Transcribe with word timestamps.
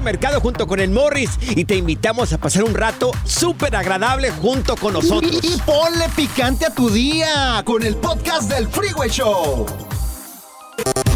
Mercado 0.00 0.40
junto 0.40 0.66
con 0.66 0.80
el 0.80 0.90
Morris 0.90 1.30
y 1.40 1.64
te 1.64 1.76
invitamos 1.76 2.32
a 2.32 2.38
pasar 2.38 2.64
un 2.64 2.74
rato 2.74 3.10
súper 3.24 3.76
agradable 3.76 4.30
junto 4.30 4.76
con 4.76 4.92
nosotros. 4.94 5.32
Y, 5.42 5.54
y 5.54 5.58
ponle 5.64 6.08
picante 6.14 6.66
a 6.66 6.70
tu 6.74 6.90
día 6.90 7.62
con 7.64 7.82
el 7.82 7.96
podcast 7.96 8.50
del 8.50 8.68
Freeway 8.68 9.10
Show. 9.10 9.66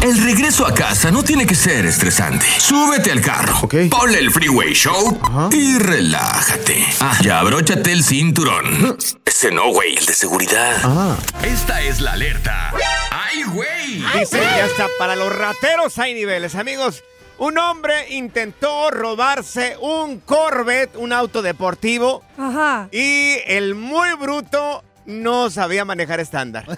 El 0.01 0.23
regreso 0.23 0.65
a 0.65 0.73
casa 0.73 1.11
no 1.11 1.23
tiene 1.23 1.45
que 1.45 1.53
ser 1.53 1.85
estresante. 1.85 2.47
Súbete 2.57 3.11
al 3.11 3.21
carro, 3.21 3.69
ponle 3.91 4.17
el 4.17 4.31
Freeway 4.31 4.73
Show 4.73 5.19
y 5.51 5.77
relájate. 5.77 6.83
Ah, 6.99 7.19
ya 7.21 7.39
abróchate 7.39 7.91
el 7.91 8.03
cinturón. 8.03 8.97
Ese 9.23 9.51
no, 9.51 9.71
güey, 9.71 9.95
el 9.95 10.05
de 10.05 10.13
seguridad. 10.15 11.17
Esta 11.43 11.81
es 11.83 12.01
la 12.01 12.13
alerta. 12.13 12.73
¡Ay, 13.11 13.43
güey! 13.43 14.03
Dice 14.19 14.39
que 14.39 14.61
hasta 14.61 14.87
para 14.97 15.15
los 15.15 15.31
rateros 15.33 15.97
hay 15.99 16.15
niveles, 16.15 16.55
amigos. 16.55 17.03
Un 17.41 17.57
hombre 17.57 18.13
intentó 18.13 18.91
robarse 18.91 19.75
un 19.81 20.19
Corvette, 20.19 20.95
un 20.95 21.11
auto 21.11 21.41
deportivo. 21.41 22.21
Ajá. 22.37 22.87
Y 22.91 23.37
el 23.47 23.73
muy 23.73 24.13
bruto 24.13 24.83
no 25.07 25.49
sabía 25.49 25.83
manejar 25.83 26.19
estándar. 26.19 26.65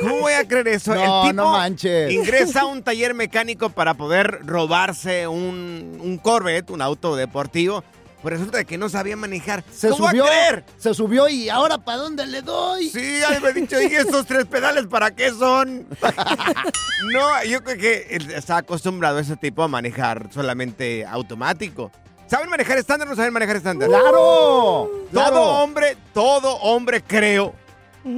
¿Cómo 0.00 0.18
voy 0.18 0.32
a 0.32 0.46
creer 0.48 0.66
eso? 0.66 0.92
No, 0.92 1.00
el 1.00 1.30
tipo 1.30 1.32
no 1.34 1.52
manches. 1.52 2.10
ingresa 2.10 2.62
a 2.62 2.66
un 2.66 2.82
taller 2.82 3.14
mecánico 3.14 3.70
para 3.70 3.94
poder 3.94 4.40
robarse 4.44 5.28
un, 5.28 6.00
un 6.02 6.18
Corvette, 6.18 6.70
un 6.70 6.82
auto 6.82 7.14
deportivo. 7.14 7.84
Pues 8.22 8.34
resulta 8.34 8.64
que 8.64 8.76
no 8.78 8.88
sabía 8.88 9.16
manejar. 9.16 9.62
Se 9.72 9.90
¿Cómo 9.90 10.08
subió, 10.08 10.24
a 10.24 10.28
creer? 10.28 10.64
se 10.76 10.92
subió 10.92 11.28
y 11.28 11.48
ahora 11.48 11.78
¿para 11.78 11.98
dónde 11.98 12.26
le 12.26 12.42
doy? 12.42 12.88
Sí, 12.88 13.20
ya 13.20 13.38
me 13.40 13.50
he 13.50 13.52
dicho, 13.52 13.80
¿y 13.80 13.86
estos 13.94 14.26
tres 14.26 14.46
pedales 14.46 14.86
para 14.86 15.12
qué 15.12 15.30
son? 15.30 15.86
no, 17.12 17.44
yo 17.44 17.62
creo 17.62 17.78
que 17.78 18.18
está 18.34 18.56
acostumbrado 18.58 19.18
ese 19.18 19.36
tipo 19.36 19.62
a 19.62 19.68
manejar 19.68 20.28
solamente 20.32 21.06
automático. 21.06 21.92
¿Saben 22.26 22.50
manejar 22.50 22.76
estándar 22.76 23.08
o 23.08 23.10
no 23.12 23.16
saben 23.16 23.32
manejar 23.32 23.56
estándar? 23.56 23.88
¡Claro! 23.88 24.90
claro. 25.10 25.30
Todo 25.30 25.42
hombre, 25.62 25.96
todo 26.12 26.56
hombre 26.56 27.02
creo, 27.02 27.54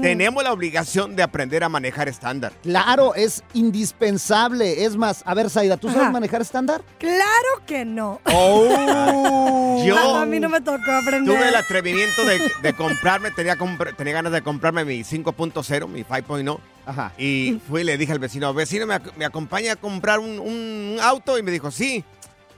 tenemos 0.03 0.43
la 0.45 0.53
obligación 0.53 1.17
de 1.17 1.23
aprender 1.23 1.65
a 1.65 1.69
manejar 1.69 2.09
estándar. 2.09 2.53
Claro, 2.63 3.15
es 3.15 3.43
indispensable. 3.55 4.85
Es 4.85 4.97
más, 4.97 5.23
a 5.27 5.35
ver, 5.35 5.51
Zaida, 5.51 5.77
¿tú 5.77 5.89
sabes 5.89 6.03
Ajá. 6.05 6.11
manejar 6.13 6.41
estándar? 6.41 6.83
Claro 6.99 7.65
que 7.67 7.85
no. 7.85 8.21
¡Oh! 8.25 9.83
Yo 9.87 10.17
a 10.17 10.27
mí 10.27 10.39
no 10.41 10.49
me 10.49 10.61
tocó 10.61 10.91
aprender. 11.03 11.35
tuve 11.35 11.49
el 11.49 11.55
atrevimiento 11.55 12.25
de, 12.25 12.51
de 12.63 12.73
comprarme, 12.75 13.31
tenía, 13.31 13.57
tenía 13.97 14.13
ganas 14.15 14.33
de 14.33 14.43
comprarme 14.43 14.85
mi 14.85 15.01
5.0, 15.01 15.89
mi 15.89 16.05
5.0. 16.05 16.59
Ajá. 16.87 17.13
Y 17.19 17.61
fui 17.69 17.83
y 17.83 17.85
le 17.85 17.97
dije 17.99 18.13
al 18.13 18.19
vecino, 18.19 18.53
vecino, 18.55 18.87
¿me, 18.87 18.95
ac- 18.95 19.13
me 19.17 19.25
acompaña 19.25 19.73
a 19.73 19.77
comprar 19.77 20.19
un, 20.19 20.39
un 20.41 20.97
auto? 21.01 21.39
Y 21.39 21.43
me 21.43 21.51
dijo, 21.51 21.71
sí. 21.71 22.05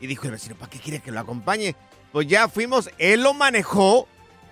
Y 0.00 0.06
dijo 0.06 0.24
el 0.26 0.32
vecino, 0.32 0.54
¿para 0.56 0.70
qué 0.70 0.78
quiere 0.78 1.00
que 1.00 1.12
lo 1.12 1.20
acompañe? 1.20 1.76
Pues 2.12 2.26
ya 2.26 2.48
fuimos, 2.48 2.90
él 2.98 3.22
lo 3.22 3.34
manejó 3.34 4.06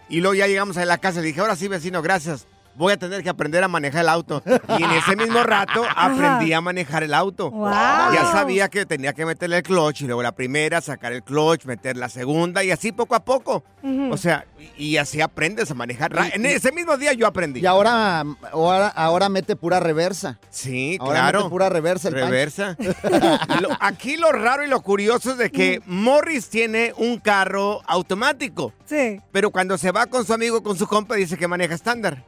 y 0.08 0.20
luego 0.20 0.34
ya 0.34 0.46
llegamos 0.46 0.76
a 0.76 0.84
la 0.84 0.98
casa 0.98 1.18
y 1.18 1.22
le 1.22 1.28
dije, 1.28 1.40
ahora 1.40 1.56
sí, 1.56 1.68
vecino, 1.68 2.02
gracias. 2.02 2.46
Voy 2.76 2.92
a 2.92 2.96
tener 2.96 3.22
que 3.22 3.28
aprender 3.28 3.62
a 3.64 3.68
manejar 3.68 4.02
el 4.02 4.08
auto. 4.08 4.42
Y 4.78 4.82
en 4.82 4.90
ese 4.92 5.16
mismo 5.16 5.42
rato 5.42 5.84
aprendí 5.94 6.52
a 6.52 6.60
manejar 6.60 7.02
el 7.02 7.12
auto. 7.14 7.50
Wow. 7.50 7.68
Ya 7.70 8.28
sabía 8.32 8.68
que 8.68 8.86
tenía 8.86 9.12
que 9.12 9.26
meterle 9.26 9.58
el 9.58 9.62
clutch 9.62 10.02
y 10.02 10.06
luego 10.06 10.22
la 10.22 10.32
primera, 10.32 10.80
sacar 10.80 11.12
el 11.12 11.22
clutch, 11.22 11.64
meter 11.66 11.96
la 11.96 12.08
segunda 12.08 12.64
y 12.64 12.70
así 12.70 12.92
poco 12.92 13.14
a 13.14 13.24
poco. 13.24 13.64
O 14.10 14.16
sea, 14.16 14.44
y 14.76 14.90
y 14.90 14.96
así 14.96 15.20
aprendes 15.20 15.70
a 15.70 15.74
manejar. 15.74 16.12
En 16.32 16.44
ese 16.46 16.72
mismo 16.72 16.96
día 16.96 17.12
yo 17.12 17.26
aprendí. 17.26 17.60
Y 17.60 17.66
ahora, 17.66 18.24
ahora, 18.52 18.88
ahora 18.88 19.28
mete 19.28 19.54
pura 19.56 19.78
reversa. 19.78 20.38
Sí, 20.50 20.96
Ahora 21.00 21.20
claro. 21.20 21.38
mete 21.40 21.50
pura 21.50 21.68
reversa 21.68 22.08
el. 22.08 22.14
Reversa. 22.14 22.76
Lo- 23.60 23.76
aquí 23.80 24.16
lo 24.16 24.32
raro 24.32 24.64
y 24.64 24.68
lo 24.68 24.80
curioso 24.80 25.32
es 25.32 25.38
de 25.38 25.50
que 25.50 25.80
Mm. 25.86 26.02
Morris 26.02 26.48
tiene 26.48 26.92
un 26.96 27.18
carro 27.18 27.80
automático, 27.86 28.72
Sí. 28.86 29.20
pero 29.32 29.50
cuando 29.50 29.78
se 29.78 29.92
va 29.92 30.06
con 30.06 30.24
su 30.24 30.32
amigo, 30.34 30.62
con 30.62 30.76
su 30.76 30.86
compa, 30.86 31.14
dice 31.14 31.36
que 31.36 31.46
maneja 31.48 31.74
estándar. 31.74 32.24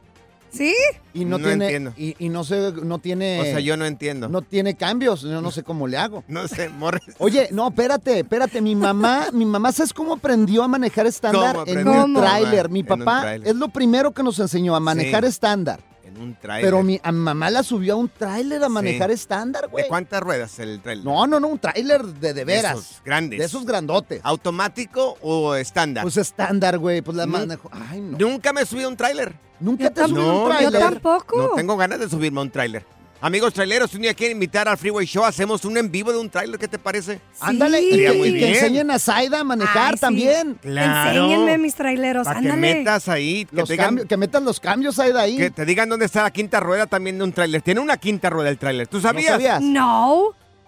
¿Sí? 0.53 0.73
Y 1.15 1.25
no, 1.25 1.37
No 1.39 1.45
tiene, 1.47 1.65
entiendo. 1.65 1.93
y, 1.97 2.15
y 2.19 2.29
no 2.29 2.43
sé, 2.43 2.73
no 2.83 2.99
tiene, 2.99 3.41
O 3.41 3.43
sea, 3.43 3.59
yo 3.59 3.75
no 3.75 3.85
entiendo. 3.85 4.27
No, 4.27 4.33
no 4.39 4.41
tiene 4.43 4.75
cambios. 4.75 5.21
Yo 5.21 5.41
no 5.41 5.49
sé 5.51 5.63
cómo 5.63 5.87
le 5.87 5.97
hago. 5.97 6.23
sé, 6.47 6.69
Morris. 6.69 7.01
Oye, 7.17 7.47
no, 7.51 7.67
espérate, 7.69 8.19
espérate. 8.19 8.61
Mi 8.61 8.75
mamá, 8.75 9.27
mi 9.33 9.45
mamá, 9.45 9.71
¿sabes 9.71 9.93
cómo 9.93 10.13
aprendió 10.13 10.61
a 10.63 10.67
manejar 10.67 11.07
estándar? 11.07 11.55
¿Cómo 11.55 11.67
En 11.67 11.87
un 11.87 11.95
¿Cómo? 12.01 12.19
tráiler. 12.21 12.69
Mi 12.69 12.81
En 12.81 12.85
papá 12.85 13.35
es 13.35 13.55
lo 13.55 13.69
primero 13.69 14.11
que 14.11 14.21
nos 14.21 14.37
enseñó 14.39 14.75
a 14.75 14.79
manejar 14.79 15.23
Sí. 15.23 15.29
estándar. 15.29 15.79
En 16.15 16.21
un 16.21 16.35
trailer. 16.35 16.65
Pero 16.65 16.83
mi, 16.83 16.99
a 17.03 17.11
mamá 17.11 17.49
la 17.49 17.63
subió 17.63 17.93
a 17.93 17.95
un 17.97 18.09
tráiler 18.09 18.61
a 18.63 18.67
Sí. 18.67 18.71
manejar 18.71 19.11
estándar, 19.11 19.67
güey. 19.69 19.83
¿De 19.83 19.89
cuántas 19.89 20.21
ruedas 20.21 20.59
el 20.59 20.79
trailer? 20.81 21.05
No, 21.05 21.25
no, 21.27 21.39
no, 21.39 21.47
un 21.47 21.59
tráiler 21.59 22.03
de 22.03 22.33
de 22.33 22.45
veras. 22.45 22.73
esos 22.77 23.01
grandes. 23.03 23.39
De 23.39 23.45
esos 23.45 23.65
grandotes. 23.65 24.19
¿Automático 24.23 25.17
o 25.21 25.55
estándar? 25.55 26.03
Pues 26.03 26.17
estándar, 26.17 26.77
güey. 26.77 27.01
Pues 27.01 27.17
la 27.17 27.25
Mm. 27.25 27.29
manejo. 27.31 27.69
Ay, 27.89 28.01
no. 28.01 28.17
Nunca 28.17 28.53
me 28.53 28.65
subí 28.65 28.83
a 28.83 28.87
un 28.87 28.97
tráiler. 28.97 29.33
Nunca 29.59 29.89
te 29.89 30.03
subido 30.07 30.21
a 30.29 30.33
un 30.33 30.41
Yo 30.43 30.69
tráiler. 30.71 30.81
tampoco. 30.81 31.37
No 31.37 31.49
tengo 31.55 31.77
ganas 31.77 31.99
de 31.99 32.09
subirme 32.09 32.39
a 32.39 32.43
un 32.43 32.51
tráiler. 32.51 32.85
Amigos 33.25 33.53
traileros, 33.53 33.89
si 33.89 33.95
un 33.95 34.01
día 34.01 34.13
quieren 34.13 34.35
invitar 34.35 34.67
al 34.67 34.77
Freeway 34.77 35.05
Show, 35.05 35.23
hacemos 35.23 35.63
un 35.63 35.77
en 35.77 35.89
vivo 35.89 36.11
de 36.11 36.17
un 36.17 36.29
tráiler. 36.29 36.59
¿Qué 36.59 36.67
te 36.67 36.77
parece? 36.77 37.21
Ándale, 37.39 37.81
y, 37.81 37.91
que, 37.95 38.11
muy 38.11 38.27
y 38.27 38.31
que 38.33 38.37
bien. 38.39 38.49
enseñen 38.55 38.91
a 38.91 38.99
Zaida 38.99 39.39
a 39.39 39.43
manejar 39.45 39.91
Ay, 39.91 39.93
sí. 39.93 40.01
también. 40.01 40.59
Enséñenme 40.61 41.57
mis 41.57 41.73
traileros. 41.73 42.25
Para 42.27 42.41
que 42.41 42.49
Ándale. 42.49 42.75
metas 42.75 43.07
ahí, 43.07 43.45
que 43.45 43.55
Los 43.55 43.69
te, 43.69 43.75
digan, 43.75 43.85
cambios, 43.85 44.07
que 44.09 44.17
metan 44.17 44.43
los 44.43 44.59
cambios, 44.59 44.95
Zaida, 44.97 45.21
ahí. 45.21 45.37
que 45.37 45.51
te 45.51 45.63
digan 45.63 45.87
dónde 45.87 46.05
está 46.05 46.23
la 46.23 46.31
quinta 46.31 46.59
rueda 46.59 46.85
también 46.85 47.17
de 47.17 47.23
un 47.23 47.31
tráiler. 47.31 47.61
Tiene 47.61 47.79
una 47.79 47.95
quinta 47.95 48.29
rueda 48.29 48.49
el 48.49 48.57
tráiler. 48.57 48.87
¿Tú 48.87 48.97
¿No 48.97 49.03
sabías? 49.03 49.31
sabías? 49.31 49.61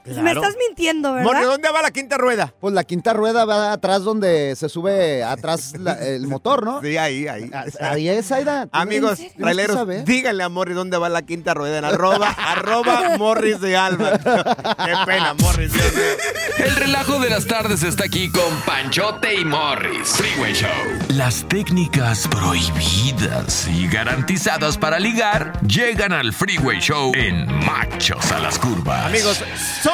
Me 0.06 0.31
estás 0.31 0.56
mintiendo, 0.68 1.13
¿verdad? 1.13 1.31
Morris, 1.31 1.48
¿dónde 1.48 1.69
va 1.69 1.81
la 1.81 1.92
quinta 1.92 2.18
rueda? 2.18 2.54
Pues 2.60 2.74
la 2.74 2.84
quinta 2.84 3.13
rueda 3.13 3.46
va 3.46 3.72
atrás 3.74 4.04
donde 4.04 4.56
se 4.56 4.69
sube 4.69 5.24
atrás 5.24 5.74
la- 5.80 5.94
el 6.06 6.28
motor, 6.28 6.63
¿no? 6.63 6.81
Sí, 6.81 6.98
ahí, 6.98 7.28
ahí. 7.28 7.50
Ahí 7.80 8.07
es, 8.10 8.31
Aida. 8.31 8.66
¿Tú 8.66 8.69
Amigos, 8.74 9.19
traileros, 9.38 10.06
díganle 10.06 10.44
a 10.44 10.50
Morris 10.50 10.75
dónde 10.75 10.98
va 10.98 11.10
la 11.10 11.24
quinta 11.24 11.54
rueda 11.54 11.80
en 11.80 11.86
arroba, 11.86 12.28
arroba 12.38 13.18
Morris 13.18 13.60
de 13.62 13.75
Alba. 13.78 14.18
Qué 14.19 14.94
pena, 15.06 15.34
Morris. 15.40 15.74
Dios 15.74 15.94
mío. 15.94 16.04
El 16.58 16.75
relajo 16.75 17.19
de 17.19 17.30
las 17.30 17.46
tardes 17.48 17.84
está 17.84 18.06
aquí 18.06 18.30
con 18.31 18.62
Panchote 18.66 19.34
y 19.36 19.46
Morris. 19.46 20.10
Freeway 20.10 20.54
Show. 20.54 20.69
Las 21.10 21.46
técnicas 21.50 22.28
prohibidas 22.28 23.68
y 23.68 23.88
garantizadas 23.88 24.78
para 24.78 25.00
ligar 25.00 25.60
llegan 25.68 26.13
al 26.13 26.34
Freeway 26.34 26.80
Show 26.80 27.12
en 27.16 27.46
Machos 27.66 28.31
a 28.31 28.40
las 28.40 28.58
Curvas. 28.60 29.06
Amigos, 29.06 29.44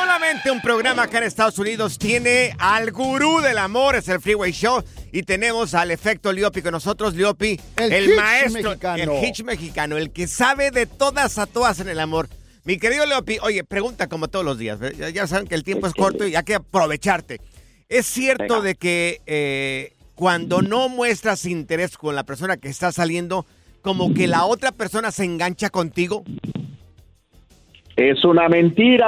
solamente 0.01 0.49
un 0.49 0.61
programa 0.61 1.03
acá 1.03 1.19
en 1.19 1.25
Estados 1.25 1.59
Unidos 1.59 1.99
tiene 1.99 2.55
al 2.57 2.91
gurú 2.91 3.39
del 3.41 3.59
amor, 3.59 3.95
es 3.95 4.07
el 4.07 4.19
Freeway 4.19 4.51
Show. 4.51 4.83
Y 5.11 5.23
tenemos 5.23 5.75
al 5.75 5.91
efecto 5.91 6.33
Liopi 6.33 6.63
con 6.63 6.71
nosotros, 6.71 7.13
Liopi, 7.13 7.59
El 7.75 8.15
maestro, 8.15 8.71
mexicano. 8.71 9.17
el 9.19 9.23
hitch 9.23 9.43
mexicano, 9.43 9.97
el 9.97 10.11
que 10.11 10.25
sabe 10.27 10.71
de 10.71 10.87
todas 10.87 11.37
a 11.37 11.45
todas 11.45 11.79
en 11.81 11.89
el 11.89 11.99
amor. 11.99 12.29
Mi 12.63 12.77
querido 12.79 13.05
Liopi, 13.05 13.37
oye, 13.43 13.63
pregunta 13.63 14.07
como 14.07 14.27
todos 14.27 14.43
los 14.43 14.57
días. 14.57 14.79
Ya, 14.97 15.09
ya 15.09 15.27
saben 15.27 15.47
que 15.47 15.55
el 15.55 15.63
tiempo 15.63 15.85
es 15.85 15.93
corto 15.93 16.25
y 16.25 16.35
hay 16.35 16.43
que 16.43 16.55
aprovecharte. 16.55 17.39
¿Es 17.87 18.07
cierto 18.07 18.55
Venga. 18.55 18.61
de 18.61 18.75
que 18.75 19.21
eh, 19.27 19.93
cuando 20.15 20.63
no 20.63 20.89
muestras 20.89 21.45
interés 21.45 21.95
con 21.97 22.15
la 22.15 22.23
persona 22.23 22.57
que 22.57 22.69
está 22.69 22.91
saliendo, 22.91 23.45
como 23.83 24.13
que 24.15 24.25
la 24.27 24.45
otra 24.45 24.71
persona 24.71 25.11
se 25.11 25.25
engancha 25.25 25.69
contigo? 25.69 26.23
Es 28.09 28.25
una 28.25 28.49
mentira. 28.49 29.05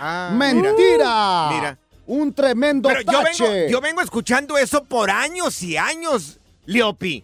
Ah, 0.00 0.30
¡Mentira! 0.36 1.48
Mira. 1.52 1.78
Un 2.06 2.32
tremendo 2.34 2.88
Pero 2.88 3.02
yo 3.02 3.22
tache. 3.22 3.44
vengo, 3.44 3.70
yo 3.70 3.80
vengo 3.80 4.00
escuchando 4.00 4.58
eso 4.58 4.82
por 4.84 5.10
años 5.10 5.62
y 5.62 5.76
años, 5.76 6.40
Liopi. 6.66 7.22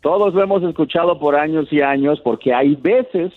Todos 0.00 0.32
lo 0.34 0.42
hemos 0.42 0.62
escuchado 0.62 1.18
por 1.18 1.36
años 1.36 1.66
y 1.70 1.80
años 1.82 2.18
porque 2.24 2.54
hay 2.54 2.74
veces 2.76 3.32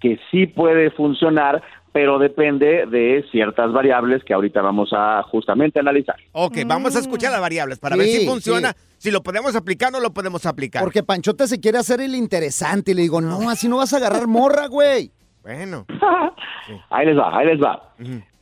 que 0.00 0.18
sí 0.30 0.46
puede 0.46 0.90
funcionar, 0.92 1.62
pero 1.92 2.18
depende 2.20 2.86
de 2.86 3.24
ciertas 3.32 3.72
variables 3.72 4.22
que 4.24 4.32
ahorita 4.34 4.62
vamos 4.62 4.90
a 4.92 5.22
justamente 5.24 5.80
analizar. 5.80 6.16
Ok, 6.32 6.58
vamos 6.66 6.94
a 6.94 7.00
escuchar 7.00 7.32
las 7.32 7.40
variables 7.40 7.78
para 7.80 7.96
Sí, 7.96 8.00
ver 8.00 8.08
si 8.20 8.26
funciona, 8.26 8.70
sí. 8.70 8.94
si 8.98 9.10
lo 9.10 9.22
podemos 9.24 9.56
aplicar 9.56 9.88
o 9.88 9.92
no 9.92 10.00
lo 10.00 10.12
podemos 10.14 10.46
aplicar. 10.46 10.82
Porque 10.84 11.02
Panchote 11.02 11.48
se 11.48 11.58
quiere 11.60 11.78
hacer 11.78 12.00
el 12.00 12.14
interesante 12.14 12.92
y 12.92 12.94
le 12.94 13.02
digo, 13.02 13.20
no, 13.20 13.50
así 13.50 13.68
no 13.68 13.78
vas 13.78 13.92
a 13.92 13.96
agarrar 13.96 14.28
morra, 14.28 14.68
güey. 14.68 15.10
Bueno. 15.42 15.86
Ahí 16.90 17.06
les 17.06 17.18
va, 17.18 17.38
ahí 17.38 17.46
les 17.46 17.62
va. 17.62 17.94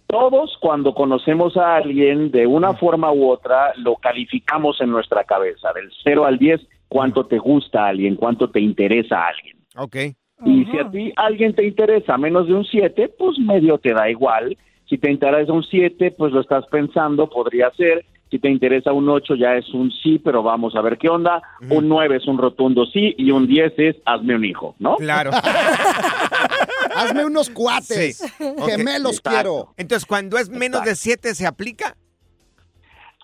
Todos 0.08 0.56
cuando 0.60 0.94
conocemos 0.94 1.56
a 1.56 1.76
alguien 1.76 2.30
de 2.30 2.46
una 2.46 2.74
forma 2.74 3.12
u 3.12 3.28
otra 3.28 3.72
lo 3.76 3.96
calificamos 3.96 4.80
en 4.80 4.90
nuestra 4.90 5.24
cabeza, 5.24 5.72
del 5.72 5.90
0 6.04 6.26
al 6.26 6.38
10, 6.38 6.60
cuánto 6.88 7.26
te 7.26 7.38
gusta 7.38 7.84
a 7.84 7.88
alguien, 7.88 8.16
cuánto 8.16 8.50
te 8.50 8.60
interesa 8.60 9.18
a 9.20 9.28
alguien. 9.28 9.56
Ok. 9.76 9.96
Y 10.44 10.64
si 10.66 10.78
a 10.78 10.90
ti 10.90 11.12
alguien 11.16 11.54
te 11.54 11.66
interesa 11.66 12.18
menos 12.18 12.46
de 12.46 12.54
un 12.54 12.64
7, 12.64 13.14
pues 13.18 13.38
medio 13.38 13.78
te 13.78 13.94
da 13.94 14.08
igual. 14.10 14.56
Si 14.88 14.98
te 14.98 15.10
interesa 15.10 15.52
un 15.52 15.64
7, 15.64 16.12
pues 16.12 16.32
lo 16.32 16.40
estás 16.40 16.66
pensando, 16.66 17.28
podría 17.28 17.70
ser. 17.70 18.04
Si 18.30 18.40
te 18.40 18.50
interesa 18.50 18.92
un 18.92 19.08
8, 19.08 19.36
ya 19.36 19.54
es 19.54 19.72
un 19.72 19.90
sí, 19.90 20.18
pero 20.18 20.42
vamos 20.42 20.74
a 20.74 20.82
ver 20.82 20.98
qué 20.98 21.08
onda. 21.08 21.42
Un 21.70 21.88
9 21.88 22.16
es 22.16 22.26
un 22.26 22.38
rotundo 22.38 22.84
sí 22.86 23.14
y 23.16 23.30
un 23.30 23.46
10 23.46 23.72
es 23.78 23.96
hazme 24.04 24.34
un 24.34 24.44
hijo, 24.44 24.74
¿no? 24.78 24.96
Claro. 24.96 25.30
Hazme 26.96 27.24
unos 27.24 27.50
cuates. 27.50 28.18
Sí. 28.18 28.44
Ok. 28.58 28.68
Gemelos 28.70 29.18
Exacto. 29.18 29.30
quiero. 29.30 29.74
Entonces, 29.76 30.06
cuando 30.06 30.38
es 30.38 30.48
menos 30.48 30.84
de 30.84 30.94
7, 30.94 31.34
¿se 31.34 31.46
aplica? 31.46 31.96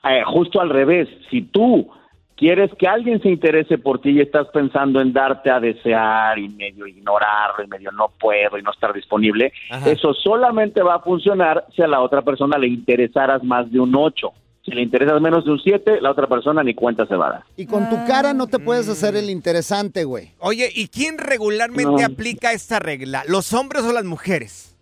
Eh, 0.05 0.23
justo 0.27 0.61
al 0.61 0.71
revés, 0.71 1.09
si 1.31 1.43
tú 1.43 1.89
quieres 2.37 2.71
que 2.77 2.89
alguien 2.89 3.23
se 3.23 3.29
interese 3.29 3.79
por 3.79 4.01
ti 4.01 4.11
y 4.11 4.21
estás 4.21 4.49
pensando 4.49 5.01
en 5.01 5.13
darte 5.13 5.49
a 5.49 5.61
desear 5.61 6.39
y 6.41 6.49
medio 6.49 6.89
ignorarlo 6.89 7.63
y 7.63 7.69
medio 7.69 7.93
no 7.93 8.11
puedo 8.19 8.59
y 8.59 8.63
no 8.63 8.73
estar 8.73 8.93
disponible, 8.93 9.53
Ajá. 9.71 9.91
eso 9.91 10.13
solamente 10.13 10.83
va 10.83 10.97
a 10.97 11.01
funcionar 11.01 11.65
si 11.77 11.83
a 11.83 11.87
la 11.87 12.01
otra 12.01 12.23
persona 12.23 12.59
le 12.59 12.67
interesaras 12.67 13.45
más 13.45 13.71
de 13.71 13.79
un 13.79 13.95
8. 13.95 14.33
Si 14.65 14.71
le 14.71 14.83
interesas 14.83 15.21
menos 15.21 15.45
de 15.45 15.51
un 15.51 15.59
7, 15.61 16.01
la 16.01 16.13
otra 16.13 16.29
persona 16.29 16.63
ni 16.63 16.73
cuenta 16.75 17.05
se 17.07 17.17
va 17.17 17.27
a 17.27 17.31
dar. 17.33 17.43
Y 17.57 17.67
con 17.67 17.89
tu 17.89 17.97
cara 18.07 18.33
no 18.33 18.47
te 18.47 18.61
puedes 18.61 18.89
hacer 18.89 19.17
el 19.17 19.29
interesante, 19.29 20.05
güey. 20.05 20.31
Oye, 20.39 20.69
¿y 20.73 20.87
quién 20.87 21.19
regularmente 21.19 21.91
No. 22.03 22.07
aplica 22.07 22.53
esta 22.53 22.79
regla? 22.79 23.25
¿Los 23.27 23.53
hombres 23.55 23.83
o 23.83 23.93
las 23.93 24.05
mujeres? 24.05 24.77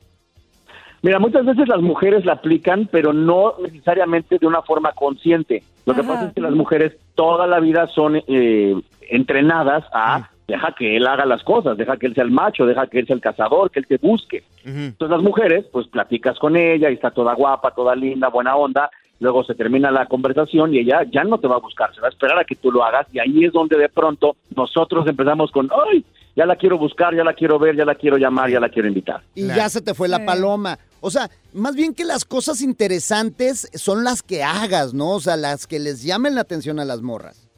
Mira, 1.02 1.18
muchas 1.18 1.46
veces 1.46 1.66
las 1.66 1.80
mujeres 1.80 2.26
la 2.26 2.34
aplican, 2.34 2.88
pero 2.92 3.14
no 3.14 3.54
necesariamente 3.62 4.36
de 4.38 4.46
una 4.46 4.60
forma 4.60 4.92
consciente. 4.92 5.62
Lo 5.86 5.94
que 5.94 6.02
Ajá. 6.02 6.12
pasa 6.12 6.26
es 6.26 6.34
que 6.34 6.42
las 6.42 6.52
mujeres 6.52 6.92
toda 7.14 7.46
la 7.46 7.58
vida 7.58 7.86
son 7.86 8.16
eh, 8.28 8.74
entrenadas 9.08 9.84
a 9.94 10.28
deja 10.46 10.74
que 10.76 10.96
él 10.96 11.06
haga 11.06 11.24
las 11.26 11.42
cosas, 11.44 11.78
deja 11.78 11.96
que 11.96 12.06
él 12.06 12.14
sea 12.14 12.24
el 12.24 12.32
macho, 12.32 12.66
deja 12.66 12.86
que 12.88 12.98
él 12.98 13.06
sea 13.06 13.14
el 13.14 13.22
cazador, 13.22 13.70
que 13.70 13.78
él 13.78 13.86
te 13.86 13.98
busque. 13.98 14.42
Entonces 14.64 15.16
las 15.16 15.22
mujeres, 15.22 15.64
pues 15.72 15.86
platicas 15.86 16.38
con 16.40 16.56
ella 16.56 16.90
y 16.90 16.94
está 16.94 17.12
toda 17.12 17.34
guapa, 17.34 17.70
toda 17.70 17.94
linda, 17.94 18.28
buena 18.28 18.56
onda, 18.56 18.90
luego 19.20 19.44
se 19.44 19.54
termina 19.54 19.90
la 19.90 20.06
conversación 20.06 20.74
y 20.74 20.78
ella 20.78 21.02
ya 21.12 21.22
no 21.24 21.38
te 21.38 21.46
va 21.46 21.56
a 21.56 21.60
buscar, 21.60 21.94
se 21.94 22.00
va 22.00 22.08
a 22.08 22.10
esperar 22.10 22.38
a 22.38 22.44
que 22.44 22.56
tú 22.56 22.72
lo 22.72 22.82
hagas 22.82 23.06
y 23.12 23.20
ahí 23.20 23.44
es 23.44 23.52
donde 23.52 23.78
de 23.78 23.88
pronto 23.88 24.36
nosotros 24.56 25.06
empezamos 25.06 25.50
con, 25.52 25.70
ay, 25.88 26.04
ya 26.34 26.46
la 26.46 26.56
quiero 26.56 26.78
buscar, 26.78 27.14
ya 27.14 27.22
la 27.22 27.34
quiero 27.34 27.58
ver, 27.58 27.76
ya 27.76 27.84
la 27.84 27.94
quiero 27.94 28.16
llamar, 28.16 28.50
ya 28.50 28.60
la 28.60 28.68
quiero 28.68 28.88
invitar. 28.88 29.22
Y 29.34 29.46
ya 29.46 29.68
se 29.68 29.82
te 29.82 29.94
fue 29.94 30.08
la 30.08 30.24
paloma. 30.24 30.78
O 31.00 31.10
sea, 31.10 31.28
más 31.52 31.76
bien 31.76 31.94
que 31.94 32.04
las 32.04 32.24
cosas 32.24 32.62
interesantes 32.62 33.70
son 33.74 34.04
las 34.04 34.22
que 34.22 34.42
hagas, 34.42 34.94
¿no? 34.94 35.10
O 35.10 35.20
sea, 35.20 35.36
las 35.36 35.66
que 35.66 35.78
les 35.78 36.02
llamen 36.02 36.34
la 36.34 36.42
atención 36.42 36.78
a 36.78 36.84
las 36.84 37.02
morras. 37.02 37.48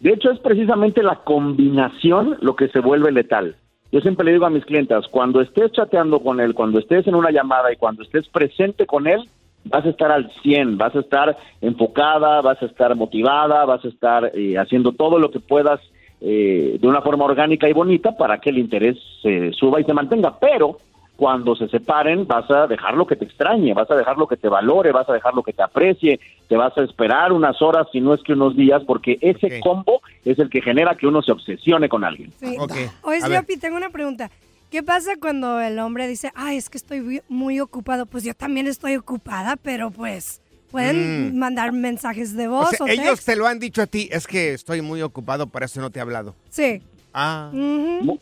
De 0.00 0.10
hecho, 0.12 0.30
es 0.30 0.38
precisamente 0.38 1.02
la 1.02 1.24
combinación 1.24 2.36
lo 2.40 2.54
que 2.54 2.68
se 2.68 2.80
vuelve 2.80 3.10
letal. 3.10 3.56
Yo 3.90 4.00
siempre 4.00 4.26
le 4.26 4.32
digo 4.32 4.46
a 4.46 4.50
mis 4.50 4.64
clientas, 4.64 5.06
cuando 5.10 5.40
estés 5.40 5.72
chateando 5.72 6.20
con 6.20 6.40
él, 6.40 6.54
cuando 6.54 6.78
estés 6.78 7.06
en 7.06 7.14
una 7.14 7.30
llamada 7.30 7.72
y 7.72 7.76
cuando 7.76 8.02
estés 8.02 8.28
presente 8.28 8.86
con 8.86 9.06
él, 9.06 9.28
vas 9.68 9.84
a 9.84 9.90
estar 9.90 10.10
al 10.10 10.30
100, 10.42 10.78
vas 10.78 10.94
a 10.94 11.00
estar 11.00 11.36
enfocada, 11.60 12.40
vas 12.40 12.60
a 12.62 12.66
estar 12.66 12.94
motivada, 12.94 13.64
vas 13.64 13.84
a 13.84 13.88
estar 13.88 14.32
eh, 14.34 14.58
haciendo 14.58 14.92
todo 14.92 15.18
lo 15.18 15.30
que 15.30 15.40
puedas 15.40 15.80
eh, 16.20 16.78
de 16.80 16.88
una 16.88 17.00
forma 17.02 17.24
orgánica 17.24 17.68
y 17.68 17.72
bonita 17.72 18.16
para 18.16 18.38
que 18.38 18.50
el 18.50 18.58
interés 18.58 18.96
se 19.22 19.52
suba 19.52 19.80
y 19.80 19.84
se 19.84 19.94
mantenga. 19.94 20.38
Pero 20.38 20.78
cuando 21.16 21.56
se 21.56 21.68
separen, 21.68 22.26
vas 22.28 22.48
a 22.48 22.68
dejar 22.68 22.94
lo 22.94 23.04
que 23.04 23.16
te 23.16 23.24
extrañe, 23.24 23.74
vas 23.74 23.90
a 23.90 23.96
dejar 23.96 24.16
lo 24.18 24.28
que 24.28 24.36
te 24.36 24.48
valore, 24.48 24.92
vas 24.92 25.08
a 25.08 25.12
dejar 25.12 25.34
lo 25.34 25.42
que 25.42 25.52
te 25.52 25.62
aprecie, 25.62 26.20
te 26.48 26.56
vas 26.56 26.76
a 26.78 26.84
esperar 26.84 27.32
unas 27.32 27.60
horas, 27.60 27.88
si 27.90 28.00
no 28.00 28.14
es 28.14 28.22
que 28.22 28.34
unos 28.34 28.54
días, 28.56 28.82
porque 28.86 29.18
ese 29.20 29.58
combo 29.58 30.00
es 30.24 30.38
el 30.38 30.48
que 30.48 30.62
genera 30.62 30.94
que 30.94 31.08
uno 31.08 31.20
se 31.22 31.32
obsesione 31.32 31.88
con 31.88 32.04
alguien. 32.04 32.32
Sí. 32.38 32.56
Ok, 32.56 32.72
Oye. 33.02 33.20
Sloppy, 33.20 33.56
tengo 33.56 33.76
una 33.76 33.90
pregunta. 33.90 34.30
¿Qué 34.70 34.82
pasa 34.82 35.12
cuando 35.20 35.60
el 35.60 35.78
hombre 35.78 36.06
dice, 36.06 36.30
ay, 36.34 36.56
es 36.58 36.68
que 36.68 36.76
estoy 36.78 37.00
muy- 37.00 37.22
muy 37.28 37.60
ocupado? 37.60 38.06
Pues 38.06 38.24
yo 38.24 38.34
también 38.34 38.66
estoy 38.66 38.96
ocupada, 38.96 39.56
pero 39.56 39.90
pues 39.90 40.42
pueden 40.70 41.30
Mm. 41.34 41.38
mandar 41.38 41.72
mensajes 41.72 42.36
de 42.36 42.48
O 42.48 42.50
voz 42.50 42.70
sea, 42.70 42.84
o, 42.84 42.88
ellos 42.88 43.06
text? 43.06 43.26
te 43.26 43.36
lo 43.36 43.46
han 43.46 43.58
dicho 43.58 43.80
a 43.80 43.86
ti, 43.86 44.08
es 44.12 44.26
que 44.26 44.52
estoy 44.52 44.82
muy 44.82 45.00
ocupado, 45.00 45.46
por 45.46 45.62
eso 45.62 45.80
no 45.80 45.88
te 45.90 45.98
he 45.98 46.02
hablado. 46.02 46.34
Sí. 46.50 46.82
Ah, 47.14 47.48
Ujú. 47.52 48.04
Mu- 48.04 48.18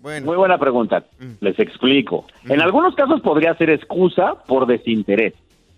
bueno. 0.00 0.26
Muy 0.26 0.36
buena 0.36 0.58
pregunta, 0.58 1.04
Mm. 1.20 1.32
les 1.40 1.58
explico. 1.60 2.26
En 2.48 2.60
algunos 2.60 2.94
casos 2.96 3.20
podría 3.20 3.54
ser 3.56 3.70
excusa 3.70 4.34
por 4.48 4.66
desinterés. 4.66 5.34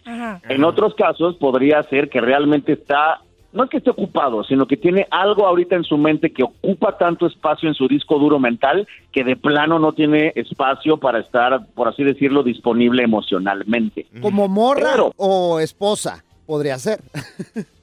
Ajá. 0.07 0.41
En 0.49 0.65
otros 0.65 0.95
casos 0.95 1.37
podría 1.37 1.83
ser 1.85 2.09
que 2.09 2.23
realmente 2.23 2.73
está, 2.73 3.21
no 3.53 3.65
es 3.65 3.71
que 3.71 3.79
esté 3.79 3.91
ocupado, 3.91 4.45
sino 4.45 4.67
que 4.67 4.77
tiene 4.77 5.07
algo 5.11 5.47
ahorita 5.47 5.75
en 5.77 5.85
su 5.85 5.97
mente 5.97 6.33
que 6.33 6.43
ocupa 6.43 6.99
tanto 6.99 7.27
espacio 7.27 7.69
en 7.69 7.75
su 7.75 7.89
disco 7.89 8.19
duro 8.19 8.39
mental 8.39 8.87
que 9.13 9.25
de 9.25 9.37
plano 9.37 9.79
no 9.79 9.93
tiene 9.93 10.33
espacio 10.37 10.99
para 10.99 11.21
estar, 11.21 11.67
por 11.75 11.89
así 11.89 12.05
decirlo, 12.05 12.43
disponible 12.43 13.03
emocionalmente. 13.03 14.07
Como 14.21 14.49
morra 14.49 14.91
Pero- 14.93 15.13
o 15.17 15.61
esposa, 15.61 16.25
podría 16.47 16.79
ser. 16.79 17.01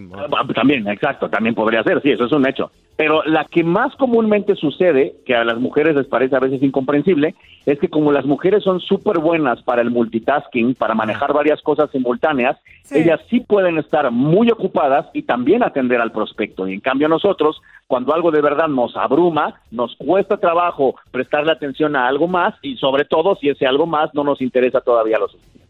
Mo- 0.00 0.16
Ah, 0.36 0.46
También, 0.54 0.86
exacto, 0.88 1.28
también 1.30 1.54
podría 1.54 1.82
ser, 1.82 2.02
sí, 2.02 2.10
eso 2.10 2.26
es 2.26 2.32
un 2.32 2.46
hecho. 2.46 2.70
Pero 2.96 3.22
la 3.24 3.44
que 3.44 3.62
más 3.62 3.94
comúnmente 3.96 4.54
sucede, 4.56 5.14
que 5.24 5.34
a 5.34 5.44
las 5.44 5.58
mujeres 5.58 5.94
les 5.94 6.06
parece 6.06 6.34
a 6.36 6.40
veces 6.40 6.62
incomprensible, 6.62 7.34
es 7.64 7.78
que 7.78 7.88
como 7.88 8.10
las 8.12 8.26
mujeres 8.26 8.64
son 8.64 8.80
súper 8.80 9.18
buenas 9.18 9.62
para 9.62 9.82
el 9.82 9.90
multitasking, 9.90 10.74
para 10.74 10.94
manejar 10.94 11.32
varias 11.32 11.62
cosas 11.62 11.90
simultáneas, 11.90 12.56
Sí. 12.82 12.98
ellas 12.98 13.20
sí 13.30 13.40
pueden 13.40 13.78
estar 13.78 14.10
muy 14.10 14.50
ocupadas 14.50 15.06
y 15.12 15.22
también 15.22 15.62
atender 15.62 16.00
al 16.00 16.10
prospecto. 16.10 16.66
Y 16.66 16.72
en 16.74 16.80
cambio 16.80 17.06
nosotros, 17.08 17.60
cuando 17.86 18.14
algo 18.14 18.30
de 18.30 18.40
verdad 18.40 18.66
nos 18.68 18.96
abruma, 18.96 19.60
nos 19.70 19.94
cuesta 19.96 20.38
trabajo 20.38 20.96
prestarle 21.10 21.52
atención 21.52 21.94
a 21.96 22.08
algo 22.08 22.26
más 22.26 22.54
y 22.62 22.76
sobre 22.76 23.04
todo 23.04 23.36
si 23.36 23.48
ese 23.48 23.66
algo 23.66 23.86
más 23.86 24.12
no 24.14 24.24
nos 24.24 24.40
interesa 24.42 24.80
todavía 24.80 25.18
lo 25.18 25.28
suficiente. 25.28 25.67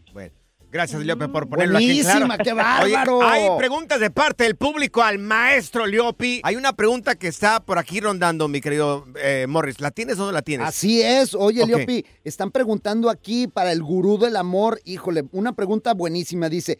Gracias, 0.71 1.03
Leopi, 1.03 1.27
por 1.27 1.49
ponerlo 1.49 1.77
aquí 1.77 1.99
en 1.99 2.05
Buenísima, 2.05 2.37
claro. 2.37 2.43
qué 2.43 2.53
bárbaro. 2.93 3.17
Oye, 3.17 3.27
hay 3.27 3.49
preguntas 3.57 3.99
de 3.99 4.11
parte 4.11 4.43
del 4.43 4.55
público 4.55 5.01
al 5.01 5.17
maestro 5.17 5.85
Leopi. 5.87 6.41
Hay 6.43 6.55
una 6.55 6.73
pregunta 6.73 7.15
que 7.15 7.27
está 7.27 7.59
por 7.59 7.79
aquí 7.79 7.99
rondando, 7.99 8.47
mi 8.47 8.61
querido 8.61 9.05
eh, 9.21 9.45
Morris. 9.49 9.81
¿La 9.81 9.91
tienes 9.91 10.19
o 10.19 10.25
no 10.25 10.31
la 10.31 10.41
tienes? 10.43 10.67
Así 10.67 11.01
es. 11.01 11.33
Oye, 11.33 11.63
Ok. 11.63 11.69
Leopi, 11.69 12.05
están 12.23 12.51
preguntando 12.51 13.09
aquí 13.09 13.47
para 13.47 13.71
el 13.71 13.81
gurú 13.81 14.17
del 14.19 14.35
amor. 14.35 14.79
Híjole, 14.85 15.25
una 15.31 15.53
pregunta 15.53 15.93
buenísima. 15.93 16.49
Dice, 16.49 16.77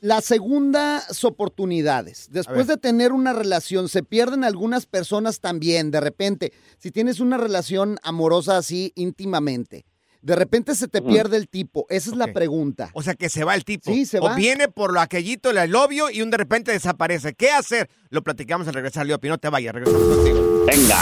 las 0.00 0.24
segundas 0.24 1.24
oportunidades. 1.24 2.28
Después 2.30 2.66
de 2.66 2.76
tener 2.76 3.12
una 3.12 3.32
relación, 3.32 3.88
se 3.88 4.02
pierden 4.02 4.44
algunas 4.44 4.86
personas 4.86 5.40
también. 5.40 5.90
De 5.90 6.00
repente, 6.00 6.52
si 6.78 6.90
tienes 6.90 7.20
una 7.20 7.36
relación 7.36 7.98
amorosa 8.02 8.56
así 8.58 8.92
íntimamente, 8.94 9.84
de 10.26 10.34
repente 10.34 10.74
se 10.74 10.88
te 10.88 11.00
pierde 11.02 11.36
el 11.36 11.48
tipo. 11.48 11.86
Esa 11.88 12.10
es 12.10 12.16
la 12.16 12.32
pregunta. 12.32 12.90
O 12.94 13.02
sea, 13.02 13.14
que 13.14 13.28
se 13.28 13.44
va 13.44 13.54
el 13.54 13.64
tipo. 13.64 13.92
Sí, 13.92 14.04
se 14.06 14.18
O 14.18 14.22
va. 14.24 14.34
viene 14.34 14.66
por 14.68 14.92
lo 14.92 15.00
aquellito, 15.00 15.50
el 15.50 15.74
obvio, 15.76 16.10
y 16.10 16.20
un 16.20 16.30
de 16.30 16.36
repente 16.36 16.72
desaparece. 16.72 17.34
¿Qué 17.34 17.50
hacer? 17.50 17.88
Lo 18.10 18.22
platicamos 18.22 18.66
al 18.66 18.74
regresar, 18.74 19.06
Leopi. 19.06 19.28
No 19.28 19.38
te 19.38 19.48
vayas, 19.50 19.72
regresamos 19.74 20.16
contigo. 20.16 20.64
Venga. 20.66 20.98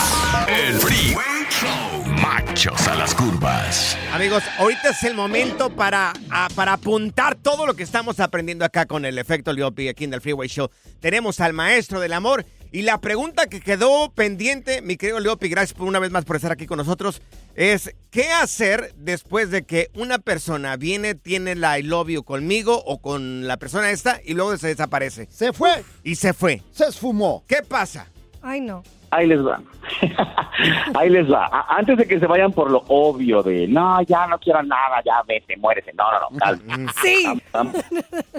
El 0.47 0.75
Freeway 0.75 1.47
Show. 1.49 2.05
Machos 2.21 2.87
a 2.87 2.95
las 2.97 3.15
curvas. 3.15 3.97
Amigos, 4.13 4.43
ahorita 4.59 4.91
es 4.91 5.03
el 5.05 5.15
momento 5.15 5.71
para, 5.71 6.13
a- 6.31 6.49
para 6.55 6.75
apuntar 6.75 7.35
todo 7.35 7.67
lo 7.67 7.75
que 7.75 7.83
estamos 7.83 8.21
aprendiendo 8.21 8.65
acá 8.65 8.85
con 8.87 9.05
el 9.07 9.19
efecto 9.19 9.53
Leopi 9.55 9.89
aquí 9.89 10.05
en 10.05 10.13
el 10.15 10.21
Freeway 10.21 10.49
Show. 10.49 10.69
Tenemos 11.01 11.41
al 11.41 11.55
maestro 11.55 11.99
del 11.99 12.13
amor 12.13 12.45
y 12.75 12.83
la 12.83 13.01
pregunta 13.01 13.47
que 13.47 13.61
quedó 13.61 14.11
pendiente, 14.11 14.83
mi 14.83 14.97
querido 14.97 15.21
Leopi, 15.21 15.49
gracias 15.49 15.75
por 15.75 15.87
una 15.87 16.01
vez 16.01 16.11
más 16.11 16.25
por 16.25 16.35
estar 16.35 16.51
aquí 16.51 16.67
con 16.67 16.77
nosotros, 16.77 17.23
es 17.55 17.95
¿qué 18.11 18.33
hacer 18.33 18.93
después 18.97 19.53
de 19.53 19.63
que 19.63 19.93
una 19.95 20.19
persona 20.19 20.77
viene, 20.77 21.15
tiene 21.15 21.55
la 21.55 21.79
I 21.79 21.85
love 21.85 22.09
you 22.09 22.25
conmigo 22.25 22.83
o 22.85 22.99
con 22.99 23.47
la 23.47 23.59
persona 23.59 23.93
esta 23.93 24.21
y 24.25 24.35
luego 24.35 24.57
se 24.57 24.67
desaparece? 24.67 25.29
Se 25.31 25.53
fue. 25.53 25.85
Y 26.03 26.17
se 26.17 26.35
fue. 26.35 26.63
Se 26.73 26.87
esfumó. 26.87 27.45
¿Qué 27.47 27.63
pasa? 27.63 28.09
Ay, 28.43 28.61
no. 28.61 28.83
Ahí 29.15 29.27
les 29.29 29.45
va. 29.47 29.61
Ahí 30.95 31.11
les 31.11 31.31
va. 31.31 31.47
A- 31.47 31.77
Antes 31.77 31.99
de 31.99 32.07
que 32.07 32.19
se 32.19 32.27
vayan 32.27 32.53
por 32.53 32.71
lo 32.71 32.83
obvio 32.89 33.43
de, 33.43 33.67
no, 33.69 34.01
ya 34.03 34.27
no 34.27 34.39
quiero 34.39 34.63
nada, 34.63 35.03
ya 35.05 35.23
vete, 35.27 35.57
muérete. 35.57 35.93
No, 35.93 36.05
no, 36.11 36.19
no, 36.31 36.39
calma. 36.39 36.93
Sí. 37.03 37.25
Vamos, 37.53 37.75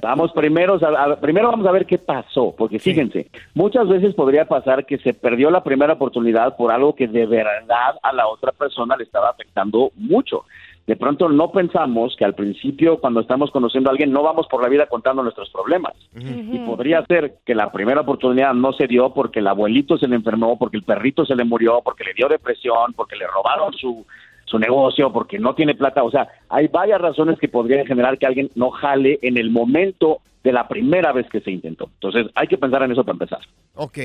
vamos 0.01 0.31
primero, 0.33 0.77
a- 0.83 1.03
a- 1.03 1.15
primero 1.19 1.49
vamos 1.49 1.65
a 1.67 1.71
ver 1.71 1.85
qué 1.85 1.97
pasó, 1.97 2.53
porque 2.57 2.79
fíjense, 2.79 3.29
muchas 3.53 3.87
veces 3.87 4.13
podría 4.15 4.45
pasar 4.45 4.85
que 4.85 4.97
se 4.97 5.13
perdió 5.13 5.49
la 5.49 5.63
primera 5.63 5.93
oportunidad 5.93 6.55
por 6.57 6.71
algo 6.71 6.95
que 6.95 7.07
de 7.07 7.25
verdad 7.25 7.95
a 8.01 8.11
la 8.13 8.27
otra 8.27 8.51
persona 8.51 8.95
le 8.97 9.03
estaba 9.03 9.29
afectando 9.29 9.91
mucho. 9.95 10.45
De 10.87 10.95
pronto 10.95 11.29
no 11.29 11.51
pensamos 11.51 12.15
que 12.15 12.25
al 12.25 12.35
principio, 12.35 12.99
cuando 12.99 13.19
estamos 13.19 13.49
conociendo 13.49 13.89
a 13.89 13.91
alguien, 13.91 14.11
no 14.11 14.21
vamos 14.21 14.45
por 14.47 14.61
la 14.61 14.69
vida 14.69 14.85
contando 14.85 15.23
nuestros 15.23 15.49
problemas. 15.49 15.93
Y 16.15 16.59
podría 16.59 17.03
ser 17.07 17.37
que 17.43 17.55
la 17.55 17.71
primera 17.71 18.01
oportunidad 18.01 18.53
no 18.53 18.71
se 18.73 18.85
dio 18.85 19.11
porque 19.11 19.39
el 19.39 19.47
abuelito 19.47 19.97
se 19.97 20.07
le 20.07 20.15
enfermó, 20.15 20.59
porque 20.59 20.77
el 20.77 20.83
perrito 20.83 21.25
se 21.25 21.35
le 21.35 21.43
murió, 21.43 21.81
porque 21.83 22.03
le 22.03 22.13
dio 22.13 22.27
depresión, 22.27 22.93
porque 22.93 23.15
le 23.15 23.25
robaron 23.25 23.73
su, 23.73 24.05
su 24.45 24.59
negocio, 24.59 25.11
porque 25.11 25.39
no 25.39 25.55
tiene 25.55 25.73
plata. 25.73 26.03
O 26.03 26.11
sea, 26.11 26.27
hay 26.49 26.67
varias 26.67 27.01
razones 27.01 27.39
que 27.39 27.47
podrían 27.47 27.87
generar 27.87 28.19
que 28.19 28.27
alguien 28.27 28.51
no 28.53 28.69
jale 28.69 29.17
en 29.23 29.37
el 29.37 29.49
momento 29.49 30.19
de 30.43 30.51
la 30.51 30.67
primera 30.67 31.11
vez 31.13 31.27
que 31.31 31.41
se 31.41 31.49
intentó. 31.49 31.85
Entonces, 31.95 32.27
hay 32.35 32.47
que 32.47 32.59
pensar 32.59 32.83
en 32.83 32.91
eso 32.91 33.03
para 33.03 33.13
empezar. 33.15 33.39
Ok. 33.73 33.97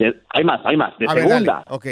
De- 0.00 0.14
hay 0.30 0.42
más, 0.42 0.60
hay 0.64 0.76
más. 0.76 0.98
De 0.98 1.06
A 1.06 1.10
segunda, 1.12 1.62
dale. 1.64 1.64
Ok. 1.68 1.86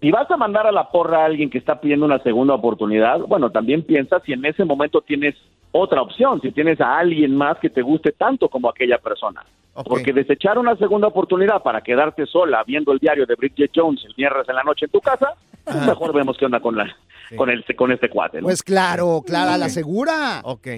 Si 0.00 0.10
vas 0.10 0.30
a 0.30 0.36
mandar 0.36 0.66
a 0.66 0.72
la 0.72 0.90
porra 0.90 1.22
a 1.22 1.24
alguien 1.26 1.50
que 1.50 1.58
está 1.58 1.80
pidiendo 1.80 2.06
una 2.06 2.22
segunda 2.22 2.54
oportunidad, 2.54 3.20
bueno, 3.20 3.50
también 3.50 3.82
piensa 3.82 4.20
si 4.24 4.32
en 4.32 4.44
ese 4.44 4.64
momento 4.64 5.02
tienes 5.02 5.34
otra 5.72 6.02
opción, 6.02 6.40
si 6.40 6.50
tienes 6.52 6.80
a 6.80 6.98
alguien 6.98 7.36
más 7.36 7.58
que 7.58 7.70
te 7.70 7.82
guste 7.82 8.12
tanto 8.12 8.48
como 8.48 8.68
aquella 8.68 8.98
persona. 8.98 9.44
Porque 9.84 10.12
desechar 10.12 10.58
una 10.58 10.76
segunda 10.76 11.06
oportunidad 11.08 11.62
para 11.62 11.80
quedarte 11.80 12.26
sola 12.26 12.62
viendo 12.66 12.92
el 12.92 12.98
diario 12.98 13.24
de 13.24 13.34
Bridget 13.34 13.70
Jones 13.74 14.04
el 14.04 14.14
viernes 14.14 14.48
en 14.48 14.56
la 14.56 14.62
noche 14.64 14.86
en 14.86 14.90
tu 14.90 15.00
casa, 15.00 15.34
pues 15.64 15.86
mejor 15.86 16.12
vemos 16.12 16.36
qué 16.38 16.44
onda 16.46 16.60
con 16.60 16.76
la 16.76 16.94
con 17.36 17.48
el 17.48 17.64
con 17.76 17.92
este 17.92 18.08
cuate. 18.10 18.38
¿no? 18.40 18.44
Pues 18.44 18.62
claro, 18.62 19.22
Clara, 19.24 19.56
la 19.56 19.68
segura. 19.68 20.40
Ok. 20.44 20.68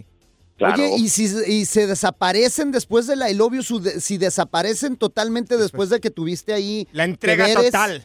Claro. 0.59 0.75
Oye, 0.75 0.97
y 0.99 1.09
si 1.09 1.25
y 1.50 1.64
se 1.64 1.87
desaparecen 1.87 2.71
después 2.71 3.07
de 3.07 3.17
la 3.17 3.31
I 3.31 3.35
love 3.35 3.55
you, 3.55 3.62
su 3.62 3.81
de- 3.81 3.99
si 4.00 4.19
desaparecen 4.19 4.97
totalmente 4.97 5.57
después 5.57 5.88
de 5.88 5.99
que 5.99 6.11
tuviste 6.11 6.52
ahí 6.52 6.87
La 6.93 7.05
entrega 7.05 7.47
total. 7.55 8.05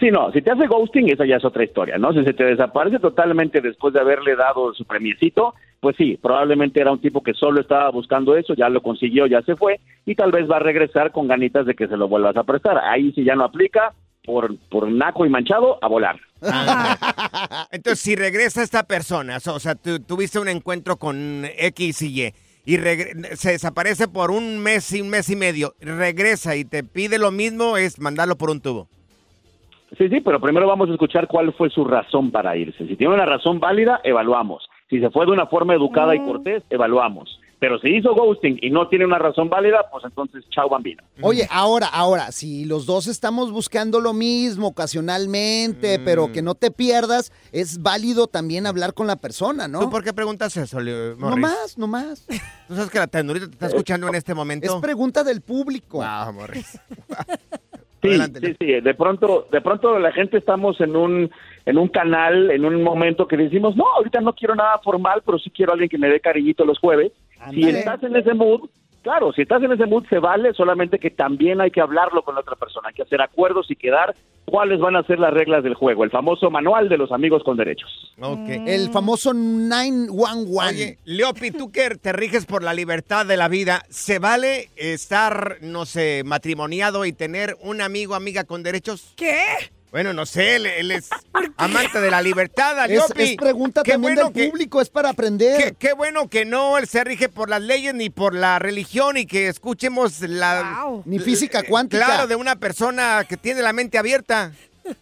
Sí, 0.00 0.10
no, 0.10 0.32
si 0.32 0.42
te 0.42 0.50
hace 0.50 0.66
ghosting, 0.66 1.08
esa 1.08 1.24
ya 1.24 1.36
es 1.36 1.44
otra 1.44 1.62
historia, 1.62 1.98
¿no? 1.98 2.12
Si 2.12 2.24
se 2.24 2.32
te 2.32 2.44
desaparece 2.44 2.98
totalmente 2.98 3.60
después 3.60 3.94
de 3.94 4.00
haberle 4.00 4.34
dado 4.34 4.74
su 4.74 4.84
premiecito, 4.84 5.54
pues 5.78 5.96
sí, 5.96 6.18
probablemente 6.20 6.80
era 6.80 6.90
un 6.90 7.00
tipo 7.00 7.22
que 7.22 7.32
solo 7.32 7.60
estaba 7.60 7.90
buscando 7.90 8.36
eso, 8.36 8.54
ya 8.54 8.68
lo 8.68 8.82
consiguió, 8.82 9.26
ya 9.26 9.42
se 9.42 9.54
fue, 9.54 9.78
y 10.04 10.16
tal 10.16 10.32
vez 10.32 10.50
va 10.50 10.56
a 10.56 10.60
regresar 10.60 11.12
con 11.12 11.28
ganitas 11.28 11.64
de 11.64 11.74
que 11.74 11.86
se 11.86 11.96
lo 11.96 12.08
vuelvas 12.08 12.36
a 12.36 12.42
prestar. 12.42 12.78
Ahí 12.78 13.12
sí 13.12 13.22
ya 13.22 13.36
no 13.36 13.44
aplica, 13.44 13.94
por, 14.24 14.56
por 14.68 14.90
naco 14.90 15.26
y 15.26 15.28
manchado, 15.28 15.78
a 15.80 15.86
volar. 15.86 16.18
Entonces, 17.70 18.00
si 18.00 18.16
regresa 18.16 18.62
esta 18.62 18.82
persona, 18.82 19.36
o 19.36 19.60
sea, 19.60 19.76
tú 19.76 20.00
tuviste 20.00 20.40
un 20.40 20.48
encuentro 20.48 20.96
con 20.96 21.44
X 21.56 22.02
y 22.02 22.22
Y 22.22 22.34
y 22.66 22.78
se 23.36 23.50
desaparece 23.50 24.08
por 24.08 24.30
un 24.30 24.58
mes 24.58 24.90
y 24.92 25.02
un 25.02 25.10
mes 25.10 25.28
y 25.28 25.36
medio, 25.36 25.74
regresa 25.80 26.56
y 26.56 26.64
te 26.64 26.82
pide 26.82 27.18
lo 27.18 27.30
mismo, 27.30 27.76
es 27.76 28.00
mandarlo 28.00 28.36
por 28.36 28.50
un 28.50 28.60
tubo. 28.60 28.88
Sí, 29.98 30.08
sí, 30.08 30.20
pero 30.20 30.40
primero 30.40 30.66
vamos 30.66 30.88
a 30.88 30.92
escuchar 30.92 31.26
cuál 31.28 31.52
fue 31.54 31.70
su 31.70 31.84
razón 31.84 32.30
para 32.30 32.56
irse. 32.56 32.86
Si 32.86 32.96
tiene 32.96 33.14
una 33.14 33.26
razón 33.26 33.60
válida, 33.60 34.00
evaluamos. 34.04 34.68
Si 34.90 35.00
se 35.00 35.10
fue 35.10 35.26
de 35.26 35.32
una 35.32 35.46
forma 35.46 35.74
educada 35.74 36.14
y 36.14 36.20
cortés, 36.20 36.62
evaluamos. 36.70 37.40
Pero 37.60 37.78
si 37.78 37.88
hizo 37.96 38.14
ghosting 38.14 38.58
y 38.60 38.68
no 38.70 38.88
tiene 38.88 39.06
una 39.06 39.18
razón 39.18 39.48
válida, 39.48 39.86
pues 39.90 40.04
entonces 40.04 40.44
chao 40.50 40.68
bambino. 40.68 41.02
Oye, 41.22 41.48
ahora, 41.50 41.86
ahora, 41.86 42.30
si 42.30 42.66
los 42.66 42.84
dos 42.84 43.06
estamos 43.06 43.50
buscando 43.52 44.00
lo 44.00 44.12
mismo 44.12 44.66
ocasionalmente, 44.68 45.98
pero 46.04 46.30
que 46.30 46.42
no 46.42 46.54
te 46.54 46.70
pierdas, 46.70 47.32
es 47.52 47.80
válido 47.80 48.26
también 48.26 48.66
hablar 48.66 48.92
con 48.92 49.06
la 49.06 49.16
persona, 49.16 49.66
¿no? 49.66 49.80
¿Tú 49.80 49.88
por 49.88 50.04
qué 50.04 50.12
preguntas 50.12 50.54
eso, 50.58 50.78
Leo- 50.80 51.16
No 51.16 51.28
Morris? 51.30 51.42
más, 51.42 51.78
no 51.78 51.86
más. 51.86 52.26
¿Tú 52.68 52.74
sabes 52.74 52.90
que 52.90 52.98
la 52.98 53.06
ternurita 53.06 53.46
te 53.46 53.52
está 53.52 53.66
escuchando 53.68 54.08
en 54.08 54.16
este 54.16 54.34
momento? 54.34 54.66
Es 54.66 54.82
pregunta 54.82 55.24
del 55.24 55.40
público. 55.40 55.98
Wow, 55.98 56.32
Morris. 56.34 56.78
Sí, 58.04 58.18
sí, 58.40 58.56
sí. 58.60 58.66
De 58.80 58.94
pronto, 58.94 59.48
de 59.50 59.60
pronto 59.62 59.98
la 59.98 60.12
gente 60.12 60.36
estamos 60.36 60.78
en 60.80 60.94
un, 60.94 61.30
en 61.64 61.78
un 61.78 61.88
canal, 61.88 62.50
en 62.50 62.64
un 62.66 62.82
momento 62.82 63.26
que 63.26 63.38
decimos, 63.38 63.76
no, 63.76 63.84
ahorita 63.96 64.20
no 64.20 64.34
quiero 64.34 64.54
nada 64.54 64.78
formal, 64.84 65.22
pero 65.24 65.38
sí 65.38 65.50
quiero 65.50 65.72
a 65.72 65.74
alguien 65.74 65.88
que 65.88 65.98
me 65.98 66.08
dé 66.08 66.20
cariñito 66.20 66.66
los 66.66 66.78
jueves. 66.78 67.12
Si 67.50 67.62
estás 67.62 68.02
en 68.02 68.16
ese 68.16 68.34
mood, 68.34 68.68
claro, 69.04 69.32
si 69.32 69.42
estás 69.42 69.62
en 69.62 69.70
ese 69.70 69.86
mood 69.86 70.04
se 70.08 70.18
vale, 70.18 70.52
solamente 70.54 70.98
que 70.98 71.10
también 71.10 71.60
hay 71.60 71.70
que 71.70 71.80
hablarlo 71.80 72.22
con 72.22 72.34
la 72.34 72.40
otra 72.40 72.56
persona, 72.56 72.88
hay 72.88 72.94
que 72.94 73.02
hacer 73.02 73.20
acuerdos 73.20 73.70
y 73.70 73.76
quedar 73.76 74.16
cuáles 74.46 74.80
van 74.80 74.96
a 74.96 75.04
ser 75.04 75.20
las 75.20 75.32
reglas 75.32 75.62
del 75.62 75.74
juego, 75.74 76.02
el 76.02 76.10
famoso 76.10 76.50
manual 76.50 76.88
de 76.88 76.98
los 76.98 77.12
amigos 77.12 77.44
con 77.44 77.56
derechos. 77.56 78.14
El 78.66 78.90
famoso 78.90 79.32
911. 79.32 80.74
Oye, 80.74 80.98
Leopi, 81.04 81.50
tú 81.52 81.70
que 81.70 81.90
te 81.90 82.12
riges 82.12 82.46
por 82.46 82.62
la 82.62 82.74
libertad 82.74 83.26
de 83.26 83.36
la 83.36 83.48
vida, 83.48 83.82
¿se 83.90 84.18
vale 84.18 84.70
estar, 84.76 85.58
no 85.60 85.84
sé, 85.84 86.22
matrimoniado 86.24 87.04
y 87.04 87.12
tener 87.12 87.56
un 87.60 87.82
amigo, 87.82 88.14
amiga 88.14 88.44
con 88.44 88.62
derechos? 88.62 89.12
¿Qué? 89.16 89.44
Bueno, 89.94 90.12
no 90.12 90.26
sé, 90.26 90.56
él, 90.56 90.66
él 90.66 90.90
es 90.90 91.08
amante 91.56 92.00
de 92.00 92.10
la 92.10 92.20
libertad, 92.20 92.84
Es, 92.84 92.90
Leopi. 92.90 93.22
es 93.22 93.36
pregunta 93.36 93.84
Qué 93.84 93.92
también 93.92 94.16
bueno 94.16 94.28
del 94.30 94.34
que- 94.42 94.48
público, 94.50 94.80
es 94.80 94.90
para 94.90 95.10
aprender. 95.10 95.56
Qué, 95.62 95.74
qué 95.78 95.92
bueno 95.92 96.28
que 96.28 96.44
no 96.44 96.78
él 96.78 96.88
se 96.88 97.04
rige 97.04 97.28
por 97.28 97.48
las 97.48 97.62
leyes 97.62 97.94
ni 97.94 98.10
por 98.10 98.34
la 98.34 98.58
religión 98.58 99.16
y 99.16 99.24
que 99.24 99.46
escuchemos 99.46 100.20
la... 100.22 100.84
Ni 101.04 101.20
física 101.20 101.62
cuántica. 101.62 102.06
Claro, 102.06 102.26
de 102.26 102.34
una 102.34 102.56
persona 102.56 103.24
que 103.28 103.36
tiene 103.36 103.62
la 103.62 103.72
mente 103.72 103.96
abierta. 103.96 104.50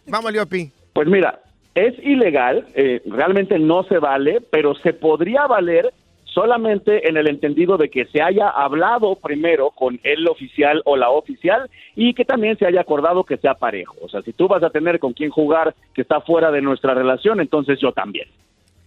Vamos, 0.05 0.31
Leopi. 0.31 0.71
Pues 0.93 1.07
mira, 1.07 1.39
es 1.73 1.95
ilegal, 2.03 2.67
eh, 2.75 3.01
realmente 3.07 3.57
no 3.57 3.81
se 3.85 3.97
vale, 3.97 4.41
pero 4.51 4.75
se 4.75 4.93
podría 4.93 5.47
valer 5.47 5.91
solamente 6.33 7.07
en 7.07 7.17
el 7.17 7.27
entendido 7.27 7.77
de 7.77 7.89
que 7.89 8.05
se 8.05 8.21
haya 8.21 8.49
hablado 8.49 9.15
primero 9.15 9.71
con 9.71 9.99
el 10.03 10.27
oficial 10.27 10.81
o 10.85 10.97
la 10.97 11.09
oficial 11.09 11.69
y 11.95 12.13
que 12.13 12.25
también 12.25 12.57
se 12.57 12.65
haya 12.65 12.81
acordado 12.81 13.23
que 13.23 13.37
sea 13.37 13.53
parejo. 13.53 13.95
O 14.01 14.09
sea, 14.09 14.21
si 14.23 14.33
tú 14.33 14.47
vas 14.47 14.63
a 14.63 14.69
tener 14.69 14.99
con 14.99 15.13
quién 15.13 15.29
jugar 15.29 15.75
que 15.93 16.01
está 16.01 16.21
fuera 16.21 16.51
de 16.51 16.61
nuestra 16.61 16.93
relación, 16.93 17.39
entonces 17.39 17.79
yo 17.79 17.91
también. 17.91 18.27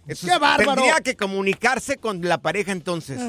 Eso 0.07 0.27
¡Qué 0.27 0.37
bárbaro! 0.39 0.75
Tendría 0.75 0.99
que 1.03 1.15
comunicarse 1.15 1.97
con 1.97 2.21
la 2.21 2.37
pareja 2.37 2.71
entonces. 2.71 3.19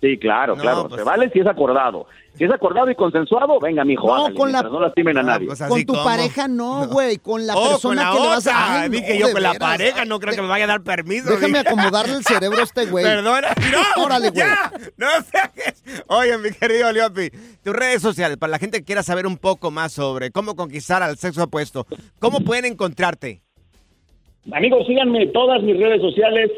Sí, 0.00 0.16
claro, 0.16 0.54
No, 0.54 0.62
claro. 0.62 0.88
pues- 0.88 1.00
Se 1.00 1.04
vale 1.04 1.28
si 1.30 1.40
es 1.40 1.46
acordado. 1.46 2.06
Si 2.36 2.44
es 2.44 2.52
acordado 2.52 2.88
y 2.88 2.94
consensuado, 2.94 3.58
venga, 3.58 3.84
mijo, 3.84 4.06
No, 4.16 4.32
con 4.32 4.52
la- 4.52 4.62
no 4.62 4.78
lastimen 4.78 5.18
a 5.18 5.24
nadie. 5.24 5.48
pues 5.48 5.60
con 5.60 5.84
tu 5.84 5.92
como. 5.92 6.04
pareja 6.04 6.46
no, 6.46 6.86
güey, 6.86 7.18
con 7.18 7.44
la 7.48 7.56
oh, 7.56 7.70
persona 7.70 8.10
con 8.10 8.10
la 8.10 8.12
que 8.16 8.20
le 8.22 8.28
vas 8.28 8.46
otra. 8.46 8.56
a... 8.76 8.80
Ay, 8.82 8.88
Dije 8.90 9.14
no, 9.14 9.26
yo 9.26 9.32
con 9.32 9.42
la 9.42 9.52
veras. 9.54 9.68
pareja, 9.68 10.04
no 10.04 10.20
creo 10.20 10.34
que 10.36 10.42
me 10.42 10.46
vaya 10.46 10.64
a 10.66 10.68
dar 10.68 10.82
permiso. 10.82 11.30
Déjame 11.30 11.58
dije. 11.58 11.68
acomodarle 11.70 12.14
el 12.14 12.22
cerebro 12.24 12.60
a 12.60 12.62
este 12.62 12.86
güey. 12.86 13.04
Perdona. 13.04 13.48
No, 13.72 14.04
Órale, 14.04 14.30
güey. 14.30 14.40
ya. 14.46 14.70
No. 14.96 15.08
Oye, 16.06 16.38
mi 16.38 16.50
querido 16.52 16.92
Leopi, 16.92 17.30
tus 17.64 17.74
redes 17.74 18.00
sociales, 18.00 18.36
para 18.36 18.52
la 18.52 18.58
gente 18.60 18.78
que 18.78 18.84
quiera 18.84 19.02
saber 19.02 19.26
un 19.26 19.36
poco 19.36 19.72
más 19.72 19.92
sobre 19.92 20.30
cómo 20.30 20.54
conquistar 20.54 21.02
al 21.02 21.16
sexo 21.18 21.42
opuesto, 21.42 21.88
¿cómo 22.20 22.42
pueden 22.42 22.66
encontrarte? 22.66 23.42
Amigos, 24.52 24.86
síganme 24.86 25.24
en 25.24 25.32
todas 25.32 25.60
mis 25.62 25.76
redes 25.76 26.00
sociales 26.00 26.50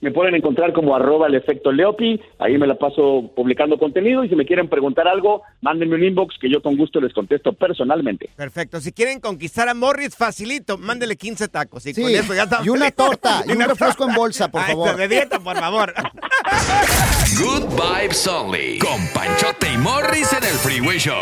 me 0.00 0.10
pueden 0.12 0.34
encontrar 0.34 0.72
como 0.72 0.94
arroba 0.94 1.26
el 1.26 1.34
efecto 1.34 1.72
Leopi, 1.72 2.20
ahí 2.38 2.56
me 2.58 2.66
la 2.66 2.76
paso 2.76 3.30
publicando 3.34 3.78
contenido 3.78 4.24
y 4.24 4.28
si 4.28 4.36
me 4.36 4.46
quieren 4.46 4.68
preguntar 4.68 5.08
algo, 5.08 5.42
mándenme 5.60 5.96
un 5.96 6.04
inbox 6.04 6.36
que 6.40 6.50
yo 6.50 6.62
con 6.62 6.76
gusto 6.76 7.00
les 7.00 7.12
contesto 7.12 7.52
personalmente. 7.52 8.30
Perfecto. 8.36 8.80
Si 8.80 8.92
quieren 8.92 9.20
conquistar 9.20 9.68
a 9.68 9.74
Morris, 9.74 10.14
facilito, 10.16 10.78
mándele 10.78 11.16
15 11.16 11.48
tacos. 11.48 11.86
Y, 11.86 11.94
Sí, 11.94 12.02
con 12.02 12.10
eso 12.12 12.34
ya 12.34 12.44
está 12.44 12.60
y 12.64 12.68
una 12.68 12.80
feliz. 12.86 12.94
torta, 12.94 13.42
y 13.46 13.52
un 13.56 13.60
refresco 13.60 14.08
en 14.08 14.14
bolsa, 14.14 14.50
por 14.50 14.60
Ay, 14.62 14.68
favor. 14.72 14.96
De 14.96 15.08
dieta, 15.08 15.40
por 15.40 15.56
favor. 15.56 15.92
Good 17.38 17.64
Vibes 17.76 18.26
Only. 18.26 18.78
Con 18.78 19.00
Panchote 19.14 19.72
y 19.72 19.78
Morris 19.78 20.32
en 20.32 20.44
el 20.44 20.50
Freeway 20.50 20.98
Show. 20.98 21.14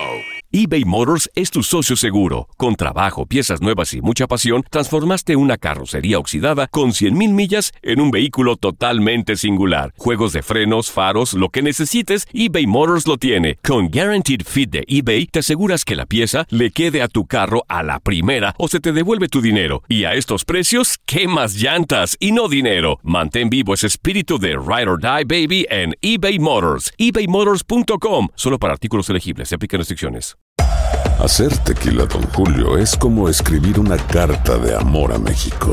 eBay 0.53 0.85
Motors 0.85 1.29
es 1.35 1.51
tu 1.51 1.63
socio 1.63 1.97
seguro. 1.97 2.49
Con 2.57 2.77
trabajo, 2.77 3.27
piezas 3.27 3.61
nuevas 3.61 3.93
y 3.93 4.01
mucha 4.01 4.27
pasión, 4.27 4.63
transformaste 4.71 5.37
una 5.37 5.59
carrocería 5.59 6.19
oxidada 6.19 6.67
con 6.69 6.91
100.000 6.91 7.33
millas 7.33 7.73
en 7.83 8.01
un 8.01 8.11
vehículo 8.11 8.57
totalmente 8.67 9.37
singular. 9.37 9.95
Juegos 9.97 10.33
de 10.33 10.43
frenos, 10.43 10.91
faros, 10.91 11.35
lo 11.35 11.51
que 11.51 11.63
necesites, 11.63 12.27
eBay 12.33 12.67
Motors 12.67 13.07
lo 13.07 13.17
tiene. 13.17 13.59
Con 13.63 13.91
Guaranteed 13.91 14.43
Fit 14.45 14.71
de 14.71 14.83
eBay, 14.89 15.27
te 15.27 15.39
aseguras 15.39 15.85
que 15.85 15.95
la 15.95 16.07
pieza 16.07 16.47
le 16.51 16.73
quede 16.73 17.01
a 17.01 17.07
tu 17.07 17.27
carro 17.27 17.65
a 17.69 17.85
la 17.85 18.01
primera 18.01 18.57
o 18.59 18.67
se 18.67 18.81
te 18.81 18.93
devuelve 18.93 19.29
tu 19.29 19.41
dinero. 19.41 19.85
Y 19.89 20.03
a 20.03 20.15
estos 20.15 20.45
precios, 20.45 20.99
¿qué 21.07 21.29
más 21.29 21.55
llantas 21.55 22.17
y 22.19 22.33
no 22.33 22.49
dinero? 22.49 22.99
Mantén 23.05 23.51
vivo 23.51 23.73
ese 23.73 23.87
espíritu 23.87 24.41
de 24.41 24.55
Ride 24.55 24.89
or 24.89 25.01
Die 25.01 25.25
Baby 25.25 25.67
en 25.71 25.95
eBay 26.01 26.41
Motors. 26.41 26.93
ebaymotors.com. 26.99 28.29
Solo 28.35 28.59
para 28.59 28.73
artículos 28.73 29.09
elegibles. 29.09 29.51
Se 29.51 29.55
aplican 29.55 29.79
restricciones. 29.79 30.37
Hacer 31.21 31.57
tequila, 31.59 32.05
Don 32.07 32.23
Julio, 32.35 32.77
es 32.77 32.97
como 32.97 33.29
escribir 33.29 33.79
una 33.79 33.97
carta 33.97 34.59
de 34.59 34.75
amor 34.75 35.13
a 35.13 35.19
México. 35.19 35.73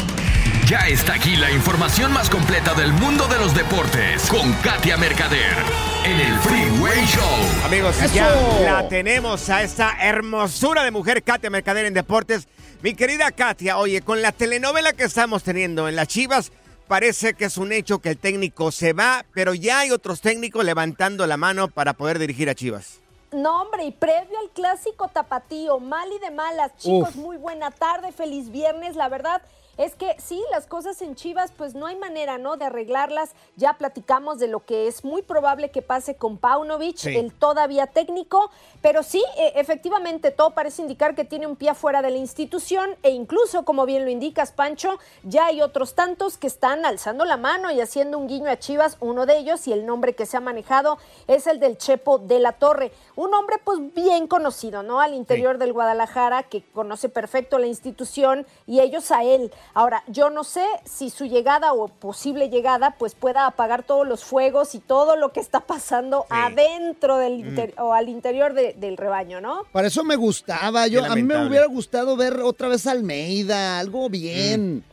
Ya 0.71 0.87
está 0.87 1.15
aquí 1.15 1.35
la 1.35 1.51
información 1.51 2.13
más 2.13 2.29
completa 2.29 2.73
del 2.73 2.93
mundo 2.93 3.27
de 3.27 3.37
los 3.37 3.53
deportes 3.53 4.29
con 4.29 4.53
Katia 4.63 4.95
Mercader 4.95 5.57
en 6.05 6.17
el 6.17 6.39
Freeway 6.39 7.05
Show. 7.07 7.65
Amigos, 7.65 8.01
¡Eso! 8.01 8.15
ya 8.15 8.33
la 8.61 8.87
tenemos 8.87 9.49
a 9.49 9.63
esta 9.63 9.97
hermosura 10.01 10.85
de 10.85 10.91
mujer, 10.91 11.23
Katia 11.23 11.49
Mercader 11.49 11.87
en 11.87 11.93
Deportes. 11.93 12.47
Mi 12.81 12.93
querida 12.93 13.31
Katia, 13.33 13.79
oye, 13.79 13.99
con 14.01 14.21
la 14.21 14.31
telenovela 14.31 14.93
que 14.93 15.03
estamos 15.03 15.43
teniendo 15.43 15.89
en 15.89 15.97
las 15.97 16.07
Chivas, 16.07 16.53
parece 16.87 17.33
que 17.33 17.43
es 17.43 17.57
un 17.57 17.73
hecho 17.73 17.99
que 17.99 18.11
el 18.11 18.17
técnico 18.17 18.71
se 18.71 18.93
va, 18.93 19.25
pero 19.33 19.53
ya 19.53 19.79
hay 19.79 19.91
otros 19.91 20.21
técnicos 20.21 20.63
levantando 20.63 21.27
la 21.27 21.35
mano 21.35 21.67
para 21.67 21.91
poder 21.91 22.17
dirigir 22.17 22.49
a 22.49 22.55
Chivas. 22.55 23.01
No, 23.33 23.63
hombre, 23.63 23.83
y 23.83 23.91
previo 23.91 24.39
al 24.39 24.49
clásico 24.51 25.09
tapatío, 25.09 25.79
mal 25.79 26.07
y 26.13 26.19
de 26.19 26.31
malas, 26.31 26.71
chicos, 26.77 27.09
Uf. 27.09 27.15
muy 27.17 27.35
buena 27.35 27.71
tarde, 27.71 28.13
feliz 28.13 28.49
viernes, 28.51 28.95
la 28.95 29.09
verdad. 29.09 29.41
Es 29.77 29.95
que 29.95 30.15
sí, 30.19 30.43
las 30.51 30.67
cosas 30.67 31.01
en 31.01 31.15
Chivas, 31.15 31.51
pues 31.55 31.73
no 31.75 31.85
hay 31.87 31.95
manera, 31.95 32.37
¿no? 32.37 32.57
De 32.57 32.65
arreglarlas. 32.65 33.31
Ya 33.55 33.73
platicamos 33.73 34.37
de 34.37 34.47
lo 34.47 34.65
que 34.65 34.87
es 34.87 35.03
muy 35.03 35.21
probable 35.21 35.71
que 35.71 35.81
pase 35.81 36.15
con 36.15 36.37
Paunovic, 36.37 36.97
Sí. 36.97 37.17
el 37.17 37.33
todavía 37.33 37.87
técnico, 37.87 38.51
pero 38.81 39.01
sí, 39.01 39.23
e- 39.37 39.53
efectivamente, 39.55 40.29
todo 40.31 40.51
parece 40.51 40.81
indicar 40.81 41.15
que 41.15 41.23
tiene 41.25 41.47
un 41.47 41.55
pie 41.55 41.69
afuera 41.69 42.01
de 42.01 42.11
la 42.11 42.17
institución 42.17 42.95
e 43.01 43.11
incluso, 43.11 43.63
como 43.65 43.85
bien 43.85 44.03
lo 44.05 44.11
indicas, 44.11 44.51
Pancho, 44.51 44.99
ya 45.23 45.45
hay 45.47 45.61
otros 45.61 45.95
tantos 45.95 46.37
que 46.37 46.47
están 46.47 46.85
alzando 46.85 47.25
la 47.25 47.37
mano 47.37 47.71
y 47.71 47.81
haciendo 47.81 48.17
un 48.17 48.27
guiño 48.27 48.49
a 48.49 48.59
Chivas, 48.59 48.97
uno 48.99 49.25
de 49.25 49.37
ellos, 49.37 49.67
y 49.67 49.73
el 49.73 49.85
nombre 49.85 50.13
que 50.15 50.25
se 50.25 50.37
ha 50.37 50.41
manejado 50.41 50.97
es 51.27 51.47
el 51.47 51.59
del 51.59 51.77
Chepo 51.77 52.19
de 52.19 52.39
la 52.39 52.51
Torre, 52.53 52.91
un 53.15 53.33
hombre 53.33 53.57
pues 53.63 53.79
bien 53.93 54.27
conocido, 54.27 54.83
¿no? 54.83 54.99
Al 54.99 55.13
interior 55.13 55.57
del 55.57 55.73
Guadalajara, 55.73 56.43
que 56.43 56.61
conoce 56.73 57.09
perfecto 57.09 57.57
la 57.57 57.67
institución 57.67 58.45
y 58.67 58.79
ellos 58.81 59.11
a 59.11 59.23
él. 59.23 59.51
Ahora, 59.73 60.03
yo 60.07 60.29
no 60.29 60.43
sé 60.43 60.65
si 60.85 61.09
su 61.09 61.25
llegada 61.25 61.73
o 61.73 61.87
posible 61.87 62.49
llegada 62.49 62.95
pues 62.97 63.15
pueda 63.15 63.45
apagar 63.45 63.83
todos 63.83 64.07
los 64.07 64.23
fuegos 64.23 64.75
y 64.75 64.79
todo 64.79 65.15
lo 65.15 65.31
que 65.31 65.39
está 65.39 65.61
pasando 65.61 66.25
adentro 66.29 67.17
del 67.17 67.39
inter- 67.39 67.73
o 67.77 67.93
al 67.93 68.09
interior 68.09 68.53
de- 68.53 68.73
del 68.73 68.97
rebaño, 68.97 69.39
¿no? 69.41 69.63
Para 69.71 69.87
eso 69.87 70.03
me 70.03 70.15
gustaba. 70.15 70.87
Yo, 70.87 71.05
a 71.05 71.15
mí 71.15 71.23
me 71.23 71.45
hubiera 71.45 71.65
gustado 71.67 72.15
ver 72.15 72.39
otra 72.41 72.67
vez 72.67 72.85
a 72.87 72.91
Almeida, 72.91 73.79
algo 73.79 74.09
bien. 74.09 74.83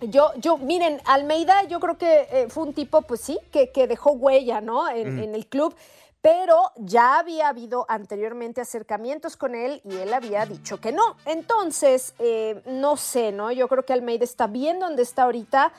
Yo, 0.00 0.32
yo, 0.36 0.58
miren, 0.58 1.00
Almeida, 1.06 1.62
yo 1.68 1.80
creo 1.80 1.96
que 1.96 2.28
eh, 2.30 2.46
fue 2.50 2.64
un 2.64 2.74
tipo, 2.74 3.00
pues 3.02 3.20
sí, 3.22 3.38
que, 3.50 3.70
que 3.70 3.86
dejó 3.86 4.10
huella, 4.12 4.60
¿no? 4.60 4.88
En, 4.90 5.16
Mm. 5.16 5.22
en 5.22 5.34
el 5.34 5.46
club. 5.46 5.74
Pero 6.20 6.72
ya 6.76 7.18
había 7.18 7.48
habido 7.48 7.86
anteriormente 7.88 8.60
acercamientos 8.60 9.36
con 9.36 9.54
él 9.54 9.80
y 9.84 9.96
él 9.96 10.12
había 10.12 10.44
dicho 10.44 10.80
que 10.80 10.92
no. 10.92 11.16
Entonces, 11.24 12.14
eh, 12.18 12.62
no 12.66 12.96
sé, 12.96 13.32
¿no? 13.32 13.52
Yo 13.52 13.68
creo 13.68 13.84
que 13.84 13.92
Almeida 13.92 14.24
está 14.24 14.46
bien 14.46 14.80
donde 14.80 15.02
está 15.02 15.24
ahorita 15.24 15.72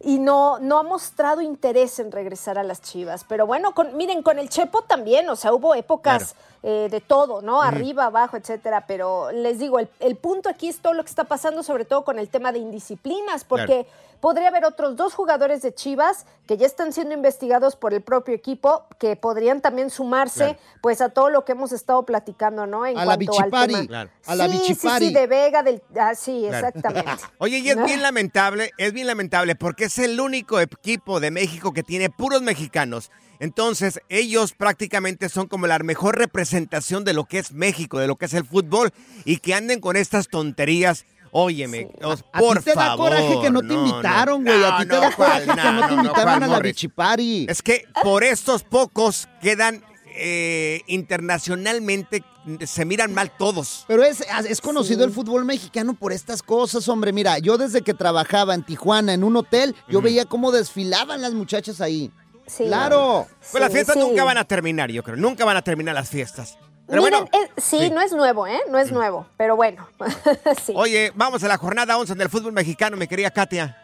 y 0.00 0.18
no, 0.18 0.58
no 0.60 0.78
ha 0.78 0.82
mostrado 0.82 1.40
interés 1.40 1.98
en 1.98 2.12
regresar 2.12 2.58
a 2.58 2.62
las 2.62 2.82
Chivas. 2.82 3.24
Pero 3.28 3.46
bueno, 3.46 3.74
miren, 3.94 4.22
con 4.22 4.38
el 4.38 4.48
Chepo 4.48 4.82
también, 4.82 5.28
o 5.28 5.36
sea, 5.36 5.52
hubo 5.52 5.74
épocas 5.74 6.36
eh, 6.62 6.88
de 6.90 7.00
todo, 7.00 7.40
¿no? 7.42 7.62
Arriba, 7.62 8.06
abajo, 8.06 8.36
etcétera. 8.36 8.84
Pero 8.86 9.30
les 9.32 9.58
digo, 9.58 9.78
el, 9.78 9.88
el 10.00 10.16
punto 10.16 10.48
aquí 10.48 10.68
es 10.68 10.80
todo 10.80 10.92
lo 10.94 11.02
que 11.04 11.10
está 11.10 11.24
pasando, 11.24 11.62
sobre 11.62 11.84
todo 11.84 12.04
con 12.04 12.18
el 12.18 12.28
tema 12.28 12.52
de 12.52 12.58
indisciplinas, 12.58 13.44
porque 13.44 13.86
podría 14.20 14.48
haber 14.48 14.64
otros 14.64 14.96
dos 14.96 15.14
jugadores 15.14 15.62
de 15.62 15.72
Chivas 15.72 16.26
que 16.48 16.56
ya 16.56 16.66
están 16.66 16.92
siendo 16.92 17.14
investigados 17.14 17.76
por 17.76 17.94
el 17.94 18.00
propio 18.02 18.34
equipo, 18.34 18.84
que 18.98 19.14
podrían 19.14 19.60
también 19.60 19.90
sumarse, 19.90 20.38
Claro. 20.54 20.58
pues, 20.82 21.00
a 21.00 21.10
todo 21.10 21.30
lo 21.30 21.44
que 21.44 21.52
hemos 21.52 21.70
estado 21.70 22.02
platicando, 22.04 22.66
¿no? 22.66 22.84
En 22.84 22.98
A 22.98 23.04
la 23.04 23.14
cuanto 23.16 23.32
al 23.32 23.38
Bichipari. 23.44 23.74
tema. 23.74 23.86
Claro. 23.86 24.10
A 24.26 24.34
la 24.34 24.44
Sí, 24.46 24.52
sí, 24.52 24.58
Bichipari. 24.58 25.06
Sí, 25.06 25.14
de 25.14 25.26
Vega, 25.28 25.62
del... 25.62 25.82
Ah, 25.96 26.14
sí, 26.16 26.44
exactamente. 26.46 27.08
Oye, 27.38 27.58
y 27.58 27.70
es 27.70 27.84
bien 27.84 28.02
lamentable, 28.02 28.72
es 28.78 28.92
bien 28.92 29.06
lamentable 29.06 29.54
porque 29.54 29.84
es 29.84 29.96
el 30.00 30.18
único 30.20 30.58
equipo 30.58 31.20
de 31.20 31.30
México 31.30 31.72
que 31.72 31.84
tiene 31.84 32.10
puros 32.10 32.42
mexicanos. 32.42 33.12
Entonces, 33.40 34.00
ellos 34.08 34.52
prácticamente 34.52 35.28
son 35.28 35.46
como 35.46 35.66
la 35.66 35.78
mejor 35.78 36.18
representación 36.18 37.04
de 37.04 37.12
lo 37.12 37.24
que 37.24 37.38
es 37.38 37.52
México, 37.52 37.98
de 37.98 38.06
lo 38.06 38.16
que 38.16 38.26
es 38.26 38.34
el 38.34 38.44
fútbol 38.44 38.90
y 39.24 39.36
que 39.38 39.54
anden 39.54 39.80
con 39.80 39.96
estas 39.96 40.28
tonterías. 40.28 41.04
Óyeme, 41.30 41.90
os- 42.02 42.24
A 42.32 42.38
por 42.40 42.58
ti 42.58 42.64
te 42.64 42.74
da 42.74 42.96
coraje 42.96 43.38
que 43.42 43.50
no 43.50 43.60
te 43.60 43.74
invitaron, 43.74 44.44
güey. 44.44 44.64
A 44.64 44.78
ti 44.78 44.86
te 44.86 44.96
da 44.96 45.12
coraje 45.14 45.44
que 45.46 45.54
no 45.72 45.86
te 45.86 45.94
invitaron 45.94 46.24
¿cuál, 46.24 46.42
a 46.42 46.46
la? 46.46 46.60
Bichipari. 46.60 47.46
Es 47.48 47.60
que 47.62 47.84
por 48.02 48.24
estos 48.24 48.64
pocos 48.64 49.28
quedan 49.42 49.84
eh, 50.20 50.80
internacionalmente, 50.86 52.24
se 52.66 52.84
miran 52.84 53.12
mal 53.12 53.30
todos. 53.36 53.84
Pero 53.86 54.02
es, 54.04 54.24
es 54.48 54.60
conocido 54.60 55.04
el 55.04 55.12
fútbol 55.12 55.44
mexicano 55.44 55.94
por 55.94 56.12
estas 56.12 56.42
cosas, 56.42 56.88
hombre. 56.88 57.12
Mira, 57.12 57.38
yo 57.38 57.58
desde 57.58 57.82
que 57.82 57.94
trabajaba 57.94 58.54
en 58.54 58.64
Tijuana 58.64 59.12
en 59.12 59.22
un 59.22 59.36
hotel, 59.36 59.76
yo 59.88 60.00
veía 60.00 60.24
cómo 60.24 60.50
desfilaban 60.50 61.20
las 61.20 61.34
muchachas 61.34 61.80
ahí. 61.80 62.10
Claro. 62.56 63.26
Pues 63.50 63.60
las 63.60 63.72
fiestas 63.72 63.96
nunca 63.96 64.24
van 64.24 64.38
a 64.38 64.44
terminar, 64.44 64.90
yo 64.90 65.02
creo. 65.02 65.16
Nunca 65.16 65.44
van 65.44 65.56
a 65.56 65.62
terminar 65.62 65.94
las 65.94 66.08
fiestas. 66.08 66.58
Pero 66.86 67.02
Miren, 67.02 67.26
bueno, 67.28 67.44
eh, 67.46 67.50
sí, 67.58 67.90
no 67.90 68.00
es 68.00 68.12
nuevo, 68.12 68.46
¿eh? 68.46 68.60
No 68.70 68.78
es 68.78 68.90
nuevo, 68.90 69.26
pero 69.36 69.56
bueno. 69.56 69.86
sí. 70.64 70.72
oye, 70.74 71.12
vamos 71.14 71.44
a 71.44 71.48
la 71.48 71.58
jornada 71.58 71.98
11 71.98 72.14
del 72.14 72.30
fútbol 72.30 72.52
mexicano, 72.52 72.96
mi 72.96 73.06
querida 73.06 73.30
Katia. 73.30 73.76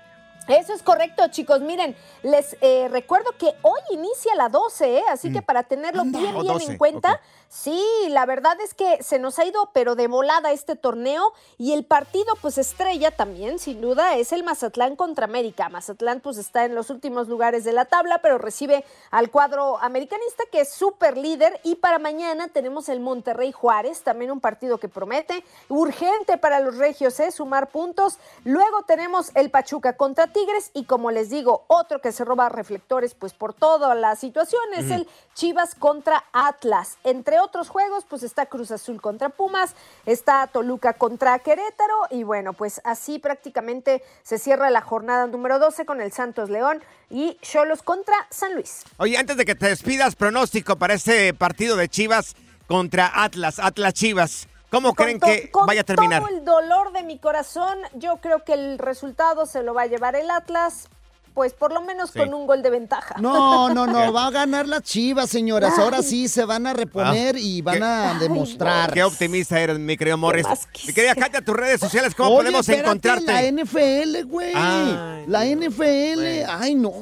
Eso 0.49 0.75
es 0.75 0.83
correcto, 0.83 1.27
chicos. 1.29 1.63
Miren, 1.63 1.97
les 2.23 2.57
eh, 2.61 2.89
recuerdo 2.91 3.31
que 3.39 3.55
hoy 3.63 3.81
inicia 3.93 4.35
la 4.35 4.51
12, 4.51 4.99
¿eh? 4.99 5.03
así 5.11 5.33
que 5.33 5.41
para 5.41 5.63
tenerlo 5.63 6.05
bien, 6.05 6.35
Oh, 6.37 6.43
bien 6.43 6.53
12, 6.53 6.73
en 6.73 6.79
cuenta, 6.79 7.21
sí, 7.49 7.83
la 8.11 8.27
verdad 8.27 8.61
es 8.61 8.75
que 8.75 9.03
se 9.03 9.19
nos 9.19 9.39
ha 9.39 9.47
ido, 9.47 9.71
pero 9.73 9.95
de 9.95 10.07
volada 10.07 10.53
este 10.53 10.77
torneo 10.77 11.33
y 11.57 11.73
el 11.73 11.85
partido, 11.85 12.35
pues 12.43 12.59
estrella 12.59 13.11
también, 13.11 13.59
sin 13.59 13.81
duda, 13.81 14.17
es 14.17 14.33
el 14.33 14.45
Mazatlán 14.45 14.97
contra 14.97 15.25
América. 15.25 15.71
Mazatlán, 15.71 16.21
pues 16.21 16.37
está 16.37 16.67
en 16.67 16.75
los 16.75 16.91
últimos 16.91 17.29
lugares 17.29 17.65
de 17.65 17.73
la 17.73 17.87
tabla, 17.87 18.19
pero 18.19 18.37
recibe 18.37 18.85
al 19.11 19.31
cuadro 19.31 19.79
americanista 19.81 20.45
que 20.53 20.61
es 20.61 20.73
súper 20.73 21.17
líder 21.17 21.59
y 21.63 21.77
para 21.77 21.99
mañana 21.99 22.49
tenemos 22.49 22.91
el 22.91 23.01
Monterrey 23.01 23.53
Juárez, 23.53 24.03
también 24.03 24.31
un 24.31 24.41
partido 24.41 24.77
que 24.77 24.89
promete, 24.89 25.43
urgente 25.69 26.37
para 26.37 26.61
los 26.61 26.77
regios, 26.77 27.19
¿eh? 27.21 27.31
sumar 27.31 27.69
puntos. 27.69 28.19
Luego 28.45 28.83
tenemos 28.83 29.31
el 29.35 29.51
Pachuca 29.51 29.97
contra 29.97 30.34
Tigres 30.35 30.73
y 30.75 30.85
como 30.85 31.11
les 31.11 31.31
digo, 31.31 31.65
otro 31.69 32.03
que 32.03 32.13
se 32.13 32.25
roba 32.25 32.51
reflectores 32.51 33.15
pues 33.15 33.33
por 33.33 33.55
toda 33.55 33.95
la 33.95 34.17
situación 34.17 34.61
es 34.77 34.91
el 34.91 35.09
Chivas 35.35 35.75
contra 35.75 36.25
Atlas. 36.33 36.99
Entre 37.05 37.41
otros 37.41 37.71
juegos 37.71 38.05
pues 38.07 38.23
está 38.23 38.45
Cruz 38.47 38.71
Azul 38.71 39.01
contra 39.01 39.31
Pumas, 39.31 39.75
está 40.05 40.47
Toluca 40.49 40.93
contra 40.93 41.39
Querétaro 41.39 42.09
y 42.11 42.25
bueno 42.25 42.53
pues 42.53 42.83
así 42.85 43.19
prácticamente 43.19 44.03
se 44.23 44.39
cierra 44.39 44.69
la 44.69 44.83
jornada 44.83 45.27
número 45.27 45.59
12 45.59 45.87
con 45.87 46.03
el 46.03 46.13
Santos 46.13 46.51
León 46.51 46.83
y 47.09 47.39
Cholos 47.41 47.83
contra 47.83 48.17
San 48.29 48.55
Luis. 48.55 48.83
Oye, 48.99 49.17
antes 49.17 49.37
de 49.37 49.45
que 49.45 49.55
te 49.55 49.69
despidas, 49.69 50.17
pronóstico 50.17 50.77
para 50.77 50.95
este 50.95 51.33
partido 51.33 51.77
de 51.77 51.89
Chivas 51.89 52.35
contra 52.67 53.11
Atlas, 53.23 53.61
Atlas 53.61 53.95
Chivas. 53.95 54.49
¿Cómo 54.75 54.95
creen 54.95 55.21
to- 55.21 55.27
que 55.27 55.51
con 55.51 55.67
vaya 55.67 55.81
a 55.83 55.85
terminar? 55.85 56.23
todo 56.23 56.37
el 56.37 56.45
dolor 56.45 56.93
de 56.93 57.03
mi 57.03 57.19
corazón, 57.19 57.79
yo 57.95 58.17
creo 58.19 58.45
que 58.45 58.53
el 58.55 58.79
resultado 58.79 59.47
se 59.47 59.63
lo 59.63 59.75
va 59.75 59.83
a 59.83 59.87
llevar 59.87 60.17
el 60.17 60.31
Atlas, 60.31 60.89
pues 61.35 61.53
por 61.53 61.73
lo 61.73 61.81
menos 61.81 62.11
Sí. 62.13 62.21
con 62.21 62.33
un 62.33 62.47
gol 62.47 62.63
de 62.63 62.71
ventaja. 62.71 63.17
No, 63.19 63.69
no, 63.75 63.87
no, 63.89 64.13
va 64.13 64.27
a 64.29 64.31
ganar 64.31 64.69
las 64.69 64.83
chivas, 64.83 65.29
señoras. 65.31 65.77
Ahora 65.81 66.01
sí 66.03 66.29
se 66.29 66.45
van 66.45 66.67
a 66.69 66.73
reponer 66.75 67.37
y 67.37 67.61
van 67.61 67.83
a 67.83 68.15
demostrar. 68.21 68.93
Qué 68.93 69.03
optimista 69.03 69.59
eres, 69.59 69.79
mi 69.81 69.97
querido 69.97 70.17
Morris. 70.17 70.47
Mi 70.87 70.93
querida 70.93 71.15
Katia, 71.17 71.41
tus 71.41 71.57
redes 71.57 71.81
sociales, 71.81 72.15
¿cómo 72.15 72.29
Oye, 72.31 72.37
podemos 72.39 72.61
espérate, 72.69 72.87
encontrarte? 72.87 73.33
La 73.33 73.43
NFL, 73.43 74.23
güey. 74.27 74.53
Ay, 74.55 75.25
la 75.27 75.45
NFL. 75.45 76.45
Ay, 76.49 76.75
no. 76.77 76.93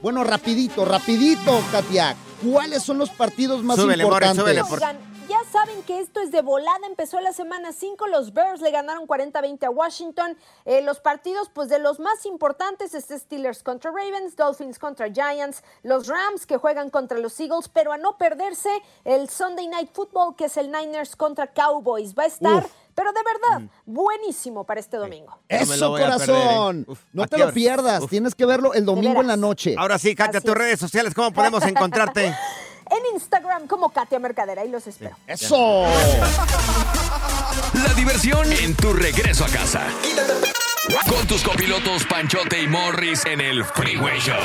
Bueno, 0.00 0.24
rapidito, 0.24 0.84
rapidito, 0.86 1.60
Katia. 1.70 2.16
¿Cuáles 2.42 2.82
son 2.84 2.98
los 2.98 3.10
partidos 3.10 3.62
más 3.64 3.76
Súbele, 3.76 4.04
Morris, 4.04 4.30
importantes? 4.30 4.64
súbele, 4.64 4.64
por- 4.64 5.07
saben 5.50 5.82
que 5.82 6.00
esto 6.00 6.20
es 6.20 6.30
de 6.30 6.42
volada. 6.42 6.86
Empezó 6.86 7.20
la 7.20 7.32
semana 7.32 7.72
5. 7.72 8.06
Los 8.06 8.32
Bears 8.32 8.60
le 8.60 8.70
ganaron 8.70 9.06
40-20 9.06 9.64
a 9.64 9.70
Washington. 9.70 10.36
Eh, 10.64 10.82
los 10.82 11.00
partidos, 11.00 11.50
pues 11.52 11.68
de 11.68 11.78
los 11.78 11.98
más 12.00 12.26
importantes, 12.26 12.94
es 12.94 13.06
Steelers 13.08 13.62
contra 13.62 13.90
Ravens, 13.90 14.36
Dolphins 14.36 14.78
contra 14.78 15.10
Giants, 15.10 15.62
los 15.82 16.06
Rams 16.06 16.46
que 16.46 16.56
juegan 16.56 16.90
contra 16.90 17.18
los 17.18 17.38
Eagles, 17.40 17.68
pero 17.68 17.92
a 17.92 17.98
no 17.98 18.16
perderse 18.18 18.70
el 19.04 19.28
Sunday 19.28 19.68
Night 19.68 19.90
Football, 19.92 20.36
que 20.36 20.46
es 20.46 20.56
el 20.56 20.70
Niners 20.70 21.16
contra 21.16 21.46
Cowboys. 21.46 22.14
Va 22.14 22.24
a 22.24 22.26
estar, 22.26 22.64
Uf. 22.64 22.70
pero 22.94 23.12
de 23.12 23.20
verdad, 23.22 23.70
buenísimo 23.86 24.64
para 24.64 24.80
este 24.80 24.96
domingo. 24.96 25.38
Eso, 25.48 25.94
perder, 25.94 26.10
corazón. 26.18 26.80
¿eh? 26.88 26.92
Uf, 26.92 27.00
no 27.12 27.22
¿a 27.22 27.26
te 27.26 27.38
lo 27.38 27.52
pierdas. 27.52 28.06
Tienes 28.08 28.34
que 28.34 28.44
verlo 28.46 28.74
el 28.74 28.84
domingo 28.84 29.20
en 29.20 29.26
la 29.26 29.36
noche. 29.36 29.74
Ahora 29.78 29.98
sí, 29.98 30.14
Katia, 30.14 30.40
tus 30.40 30.54
redes 30.54 30.78
sociales, 30.78 31.14
¿cómo 31.14 31.32
podemos 31.32 31.62
encontrarte? 31.66 32.34
En 32.90 33.14
Instagram 33.14 33.66
como 33.66 33.90
Katia 33.90 34.18
Mercadera, 34.18 34.62
ahí 34.62 34.68
los 34.68 34.86
espero. 34.86 35.16
¡Eso! 35.26 35.84
La 37.74 37.94
diversión 37.94 38.50
en 38.52 38.74
tu 38.74 38.92
regreso 38.92 39.44
a 39.44 39.48
casa. 39.48 39.82
Con 41.08 41.26
tus 41.26 41.42
copilotos 41.42 42.04
Panchote 42.04 42.62
y 42.62 42.66
Morris 42.66 43.24
en 43.26 43.40
el 43.40 43.64
Freeway 43.64 44.18
Show. 44.20 44.40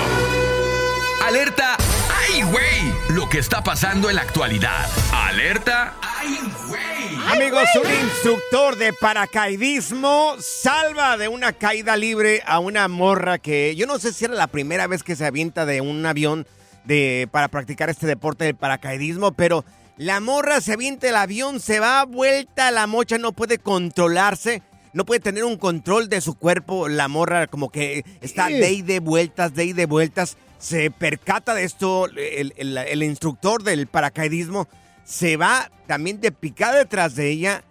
Alerta. 1.25 1.77
¡Ay, 2.19 2.43
güey! 2.43 2.93
Lo 3.09 3.29
que 3.29 3.39
está 3.39 3.63
pasando 3.63 4.09
en 4.09 4.17
la 4.17 4.23
actualidad. 4.23 4.89
Alerta. 5.13 5.93
¡Ay, 6.01 6.37
güey! 6.67 6.83
Amigos, 7.31 7.63
un 7.81 7.89
instructor 7.89 8.75
de 8.75 8.91
paracaidismo 8.91 10.35
salva 10.39 11.15
de 11.15 11.29
una 11.29 11.53
caída 11.53 11.95
libre 11.95 12.43
a 12.45 12.59
una 12.59 12.89
morra 12.89 13.37
que 13.37 13.75
yo 13.75 13.87
no 13.87 13.99
sé 13.99 14.11
si 14.11 14.25
era 14.25 14.33
la 14.33 14.47
primera 14.47 14.87
vez 14.87 15.03
que 15.03 15.15
se 15.15 15.25
avienta 15.25 15.65
de 15.65 15.79
un 15.79 16.05
avión 16.05 16.45
de, 16.85 17.27
para 17.31 17.47
practicar 17.47 17.89
este 17.89 18.07
deporte 18.07 18.45
del 18.45 18.55
paracaidismo, 18.55 19.31
pero 19.33 19.63
la 19.97 20.19
morra 20.19 20.59
se 20.61 20.73
avienta 20.73 21.07
el 21.09 21.15
avión, 21.15 21.59
se 21.59 21.79
va 21.79 22.03
vuelta, 22.05 22.71
la 22.71 22.87
mocha 22.87 23.17
no 23.17 23.31
puede 23.31 23.57
controlarse. 23.59 24.61
No 24.93 25.05
puede 25.05 25.21
tener 25.21 25.43
un 25.43 25.57
control 25.57 26.07
de 26.07 26.21
su 26.21 26.35
cuerpo. 26.35 26.87
La 26.87 27.07
morra 27.07 27.47
como 27.47 27.69
que 27.71 28.05
está 28.21 28.47
Sí. 28.49 28.53
de 28.53 28.71
y 28.73 28.81
de 28.83 28.99
vueltas, 28.99 29.55
de 29.55 29.65
y 29.65 29.73
de 29.73 29.87
vueltas. 29.87 30.37
Se 30.59 30.91
percata 30.91 31.55
de 31.55 31.63
esto 31.63 32.05
el, 32.05 32.53
el- 32.57 32.77
el 32.77 33.01
instructor 33.01 33.63
del 33.63 33.87
paracaidismo. 33.87 34.67
Se 35.03 35.35
va 35.35 35.71
también 35.87 36.21
de 36.21 36.31
picada 36.31 36.77
detrás 36.77 37.15
de 37.15 37.29
ella. 37.31 37.63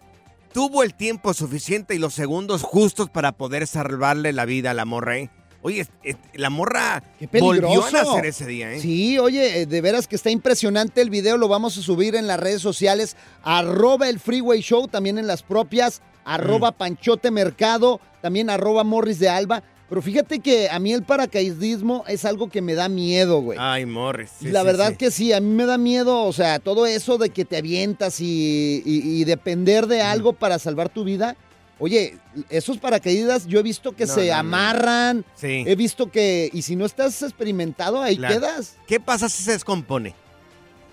Tuvo 0.53 0.83
el 0.83 0.95
tiempo 0.95 1.33
suficiente 1.33 1.95
y 1.95 1.99
los 1.99 2.13
segundos 2.13 2.63
justos 2.63 3.09
para 3.09 3.31
poder 3.31 3.69
salvarle 3.69 4.33
la 4.33 4.45
vida 4.45 4.73
a 4.73 4.75
la 4.75 4.85
morra. 4.85 5.19
¿eh? 5.19 5.31
Oye, 5.63 5.87
la 6.35 6.51
morra 6.51 7.03
Qué 7.21 7.29
volvió 7.41 7.85
a 7.85 7.91
nacer 7.93 8.27
ese 8.27 8.47
día. 8.47 8.73
¿eh? 8.73 8.81
Sí, 8.81 9.19
oye, 9.19 9.61
eh, 9.61 9.67
de 9.67 9.81
veras 9.81 10.09
que 10.09 10.17
está 10.17 10.29
impresionante 10.31 11.01
el 11.01 11.09
video, 11.09 11.37
lo 11.37 11.47
vamos 11.47 11.79
a 11.79 11.83
subir 11.83 12.17
en 12.17 12.27
las 12.27 12.41
redes 12.41 12.61
sociales, 12.61 13.17
arroba 13.45 14.09
el 14.09 14.19
Freeway 14.19 14.61
Show, 14.61 14.89
también 14.89 15.19
en 15.19 15.27
las 15.29 15.43
propias, 15.45 16.03
arroba 16.25 16.73
Mm. 16.73 16.75
Panchote 16.75 17.31
Mercado, 17.31 18.01
también 18.21 18.51
arroba 18.51 18.83
Morris 18.83 19.19
de 19.21 19.29
Alba. 19.29 19.63
Pero 19.89 20.01
fíjate 20.03 20.41
que 20.41 20.71
a 20.71 20.79
mí 20.79 20.93
el 20.95 21.03
paracaidismo 21.03 22.05
es 22.09 22.25
algo 22.25 22.49
que 22.49 22.63
me 22.63 22.75
da 22.75 22.89
miedo, 22.89 23.41
güey. 23.43 23.59
Ay, 23.61 23.85
Morris. 23.85 24.31
sí, 24.41 24.49
la 24.49 24.61
sí, 24.61 24.67
verdad 24.67 24.91
sí. 24.93 24.97
que 24.97 25.11
sí, 25.11 25.33
a 25.35 25.41
mí 25.41 25.55
me 25.55 25.67
da 25.67 25.77
miedo, 25.79 26.25
o 26.25 26.33
sea, 26.33 26.59
todo 26.61 26.87
eso 26.87 27.19
de 27.19 27.29
que 27.31 27.45
te 27.45 27.59
avientas 27.59 28.19
y, 28.21 28.83
y- 28.87 29.21
y 29.21 29.25
depender 29.25 29.87
de 29.87 30.01
algo 30.01 30.33
para 30.33 30.59
salvar 30.59 30.89
tu 30.89 31.05
vida. 31.05 31.37
Oye, 31.85 32.17
esos 32.49 32.79
paracaídas 32.79 33.45
yo 33.49 33.59
he 33.59 33.63
visto 33.65 33.91
que 33.97 34.07
No, 34.07 34.15
se 34.15 34.29
no, 34.29 34.35
no. 34.35 34.39
amarran, 34.39 35.25
Sí. 35.35 35.65
he 35.67 35.75
visto 35.75 36.13
que, 36.13 36.49
y 36.53 36.63
si 36.63 36.77
no 36.77 36.87
estás 36.87 37.21
experimentado, 37.23 38.01
ahí 38.01 38.17
Claro. 38.17 38.35
quedas. 38.39 38.77
¿Qué 38.87 39.01
pasa 39.01 39.29
si 39.29 39.43
se 39.43 39.51
descompone? 39.51 40.15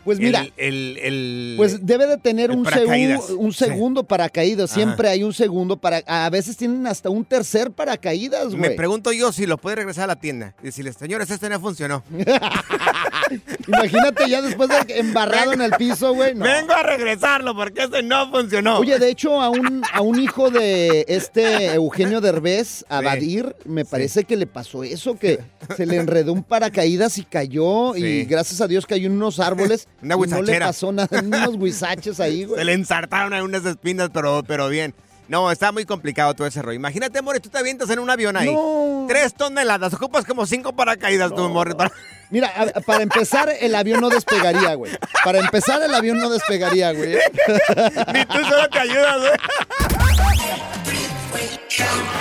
Pues 0.05 0.17
mira, 0.19 0.41
El, 0.41 0.53
el- 0.57 0.97
el- 0.97 1.53
pues 1.57 1.85
debe 1.85 2.07
de 2.07 2.17
tener 2.17 2.51
un, 2.51 2.63
paracaídas. 2.63 3.21
segu- 3.29 3.35
un 3.37 3.51
Sí. 3.53 3.65
segundo 3.65 4.03
paracaídas, 4.05 4.71
Ajá. 4.71 4.79
siempre 4.81 5.09
hay 5.09 5.23
un 5.23 5.33
segundo 5.33 5.77
para, 5.77 6.01
a 6.07 6.29
veces 6.29 6.55
tienen 6.57 6.87
hasta 6.87 7.09
un 7.09 7.25
tercer 7.25 7.69
paracaídas, 7.71 8.53
Me 8.53 8.57
güey. 8.59 8.75
pregunto 8.75 9.11
yo 9.11 9.31
si 9.31 9.45
lo 9.45 9.57
puede 9.57 9.75
regresar 9.75 10.05
a 10.05 10.07
la 10.07 10.15
tienda. 10.15 10.55
Y 10.63 10.67
decirle, 10.67 10.93
señores, 10.93 11.29
este 11.29 11.49
no 11.49 11.59
funcionó. 11.59 12.03
Imagínate 13.67 14.27
ya 14.29 14.41
después 14.41 14.69
de 14.69 14.99
embarrado 14.99 15.53
en 15.53 15.61
el 15.61 15.71
piso, 15.73 16.13
güey. 16.13 16.33
no. 16.33 16.45
Vengo 16.45 16.73
a 16.73 16.83
regresarlo 16.83 17.55
porque 17.55 17.83
este 17.83 18.01
no 18.01 18.29
funcionó. 18.31 18.79
Oye, 18.79 18.97
de 18.97 19.09
hecho, 19.09 19.39
a 19.41 19.49
un, 19.49 19.83
a 19.93 20.01
un 20.01 20.19
hijo 20.19 20.49
de 20.49 21.05
este 21.07 21.73
Eugenio 21.73 22.21
Derbez, 22.21 22.85
a 22.89 22.99
Sí. 22.99 23.05
Badir, 23.05 23.55
me 23.65 23.85
parece 23.85 24.23
que 24.23 24.35
le 24.37 24.47
pasó 24.47 24.83
eso, 24.83 25.17
que 25.17 25.39
se 25.75 25.85
le 25.85 25.97
enredó 25.97 26.33
un 26.33 26.43
paracaídas 26.43 27.17
y 27.17 27.23
cayó, 27.23 27.93
Sí. 27.93 28.03
y 28.03 28.25
gracias 28.25 28.61
a 28.61 28.67
Dios 28.67 28.85
cayó 28.85 29.07
en 29.07 29.13
unos 29.13 29.39
árboles. 29.39 29.87
Una 30.01 30.15
y 30.15 30.17
no 30.17 30.25
le 30.25 30.41
huizachera. 30.41 30.65
pasó 30.67 30.91
nada, 30.91 31.19
unos 31.21 31.55
huizaches 31.57 32.19
ahí, 32.19 32.45
güey. 32.45 32.59
Se 32.59 32.65
le 32.65 32.73
ensartaron 32.73 33.33
ahí 33.33 33.41
unas 33.41 33.65
espinas, 33.65 34.09
pero, 34.13 34.43
pero 34.47 34.69
bien. 34.69 34.93
No, 35.27 35.51
está 35.51 35.71
muy 35.71 35.85
complicado 35.85 36.33
todo 36.33 36.47
ese 36.47 36.59
rollo. 36.63 36.75
Imagínate, 36.75 37.21
Morris, 37.21 37.43
tú 37.43 37.49
te 37.49 37.59
avientas 37.59 37.87
en 37.91 37.99
un 37.99 38.09
avión 38.09 38.35
ahí. 38.35 38.51
No. 38.51 39.05
Tres 39.07 39.35
toneladas, 39.35 39.93
ocupas 39.93 40.25
como 40.25 40.47
cinco 40.47 40.73
paracaídas 40.75 41.35
tú, 41.35 41.47
Morris. 41.49 41.75
para- 41.75 41.91
Mira, 42.31 42.51
a- 42.75 42.79
para 42.81 43.03
empezar, 43.03 43.47
el 43.61 43.75
avión 43.75 44.01
no 44.01 44.09
despegaría, 44.09 44.73
güey. 44.73 44.91
Para 45.23 45.39
empezar, 45.39 45.83
el 45.83 45.93
avión 45.93 46.17
no 46.19 46.31
despegaría, 46.31 46.91
güey. 46.93 47.13
Ni 48.13 48.25
tú 48.25 48.39
solo 48.43 48.67
te 48.69 48.79
ayudas, 48.79 49.17
güey. 49.19 49.31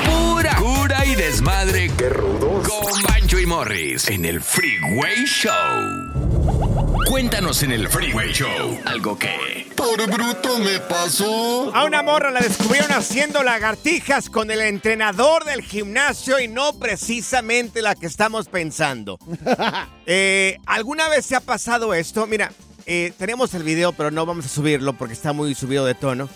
Pura 0.05 0.55
cura 0.57 1.05
y 1.07 1.15
desmadre. 1.15 1.91
¡Qué 1.97 2.11
rudos! 2.11 2.69
Con 2.69 3.03
Bancho 3.05 3.39
y 3.39 3.47
Morris 3.47 4.09
en 4.09 4.25
el 4.27 4.41
Freeway 4.43 5.25
Show. 5.25 6.08
Cuéntanos 7.07 7.63
en 7.63 7.73
el 7.73 7.89
Freeway 7.89 8.33
Show 8.33 8.79
algo 8.85 9.19
que... 9.19 9.67
Por 9.77 10.11
bruto 10.11 10.59
me 10.59 10.79
pasó. 10.81 11.75
A 11.75 11.85
una 11.85 12.03
morra 12.03 12.31
la 12.31 12.41
descubrieron 12.41 12.93
haciendo 12.93 13.43
lagartijas 13.43 14.29
con 14.29 14.51
el 14.51 14.61
entrenador 14.61 15.45
del 15.45 15.63
gimnasio 15.63 16.41
y 16.41 16.49
no 16.49 16.79
precisamente 16.79 17.83
la 17.83 17.95
que 17.95 18.07
estamos 18.07 18.49
pensando. 18.49 19.19
Eh, 20.11 20.57
¿Alguna 20.65 21.11
vez 21.11 21.27
se 21.27 21.37
ha 21.37 21.41
pasado 21.41 21.93
esto? 21.93 22.27
Mira, 22.27 22.51
eh, 22.87 23.13
tenemos 23.19 23.53
el 23.53 23.63
video, 23.63 23.93
pero 23.93 24.11
no 24.11 24.25
vamos 24.25 24.47
a 24.47 24.49
subirlo 24.49 24.95
porque 24.95 25.13
está 25.13 25.35
muy 25.35 25.55
subido 25.55 25.85
de 25.85 25.95
tono. 25.95 26.31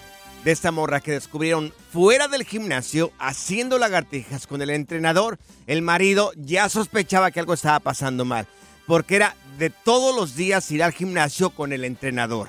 De 0.44 0.52
esta 0.52 0.70
morra 0.70 1.00
que 1.00 1.12
descubrieron 1.12 1.72
fuera 1.90 2.28
del 2.28 2.44
gimnasio 2.44 3.12
haciendo 3.18 3.78
lagartijas 3.78 4.46
con 4.46 4.60
el 4.60 4.68
entrenador. 4.68 5.38
El 5.66 5.80
marido 5.80 6.32
ya 6.36 6.68
sospechaba 6.68 7.30
que 7.30 7.40
algo 7.40 7.54
estaba 7.54 7.80
pasando 7.80 8.26
mal. 8.26 8.46
Porque 8.86 9.16
era 9.16 9.36
de 9.58 9.70
todos 9.70 10.14
los 10.14 10.34
días 10.36 10.70
ir 10.70 10.82
al 10.82 10.92
gimnasio 10.92 11.50
con 11.50 11.72
el 11.72 11.84
entrenador. 11.84 12.48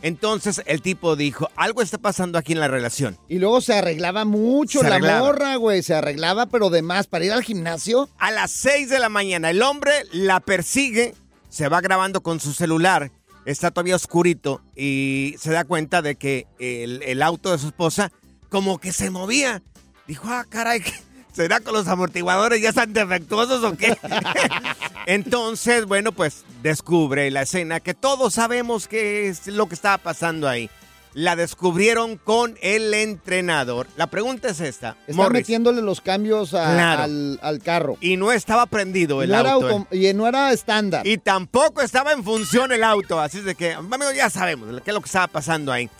Entonces 0.00 0.62
el 0.66 0.82
tipo 0.82 1.14
dijo, 1.14 1.48
algo 1.54 1.80
está 1.80 1.96
pasando 1.98 2.36
aquí 2.38 2.52
en 2.52 2.60
la 2.60 2.68
relación. 2.68 3.16
Y 3.28 3.38
luego 3.38 3.60
se 3.60 3.74
arreglaba 3.74 4.24
mucho 4.24 4.80
Se 4.80 4.88
la 4.88 4.96
arreglaba. 4.96 5.20
morra, 5.26 5.56
güey. 5.56 5.82
Se 5.82 5.94
arreglaba, 5.94 6.46
pero 6.46 6.70
de 6.70 6.82
más, 6.82 7.06
para 7.06 7.24
ir 7.24 7.32
al 7.32 7.44
gimnasio. 7.44 8.08
A 8.18 8.30
las 8.32 8.50
6 8.50 8.88
de 8.90 8.98
la 8.98 9.08
mañana 9.08 9.50
el 9.50 9.62
hombre 9.62 9.92
la 10.12 10.40
persigue, 10.40 11.14
se 11.48 11.68
va 11.68 11.80
grabando 11.80 12.20
con 12.22 12.40
su 12.40 12.52
celular, 12.52 13.12
está 13.44 13.70
todavía 13.70 13.94
oscurito 13.96 14.60
y 14.74 15.36
se 15.38 15.52
da 15.52 15.64
cuenta 15.64 16.02
de 16.02 16.16
que 16.16 16.46
el, 16.58 17.02
el 17.04 17.22
auto 17.22 17.52
de 17.52 17.58
su 17.58 17.68
esposa 17.68 18.10
como 18.48 18.78
que 18.78 18.92
se 18.92 19.10
movía. 19.10 19.62
Dijo, 20.08 20.26
ah, 20.28 20.44
caray, 20.48 20.80
¿qué- 20.80 20.92
¿será 21.32 21.60
con 21.60 21.74
los 21.74 21.88
amortiguadores 21.88 22.60
ya 22.62 22.70
están 22.70 22.92
defectuosos 22.92 23.62
o 23.64 23.76
qué? 23.76 23.96
Entonces, 25.06 25.86
bueno, 25.86 26.12
pues 26.12 26.44
descubre 26.62 27.30
la 27.30 27.42
escena 27.42 27.80
que 27.80 27.94
todos 27.94 28.34
sabemos 28.34 28.88
que 28.88 29.28
es 29.28 29.46
lo 29.48 29.66
que 29.68 29.74
estaba 29.74 29.98
pasando 29.98 30.48
ahí. 30.48 30.70
La 31.14 31.36
descubrieron 31.36 32.16
con 32.16 32.56
el 32.62 32.94
entrenador. 32.94 33.86
La 33.96 34.06
pregunta 34.06 34.48
es 34.48 34.60
esta. 34.60 34.96
Está 35.06 35.12
Morris, 35.12 35.40
metiéndole 35.42 35.82
los 35.82 36.00
cambios 36.00 36.54
a- 36.54 36.72
Claro. 36.72 37.02
al, 37.02 37.38
al 37.42 37.58
carro. 37.62 37.98
Y 38.00 38.16
no 38.16 38.32
estaba 38.32 38.64
prendido 38.64 39.22
el 39.22 39.28
no 39.30 39.38
era 39.40 39.52
auto. 39.52 39.68
autom- 39.68 39.86
y 39.90 40.14
no 40.14 40.26
era 40.26 40.52
estándar. 40.52 41.06
Y 41.06 41.18
tampoco 41.18 41.82
estaba 41.82 42.12
en 42.12 42.24
función 42.24 42.72
el 42.72 42.82
auto. 42.82 43.20
Así 43.20 43.38
es 43.38 43.44
de 43.44 43.54
que, 43.54 43.74
amigos, 43.74 44.14
ya 44.16 44.30
sabemos 44.30 44.68
qué 44.82 44.90
es 44.90 44.94
lo 44.94 45.00
que 45.02 45.06
estaba 45.06 45.26
pasando 45.26 45.70
ahí. 45.70 45.90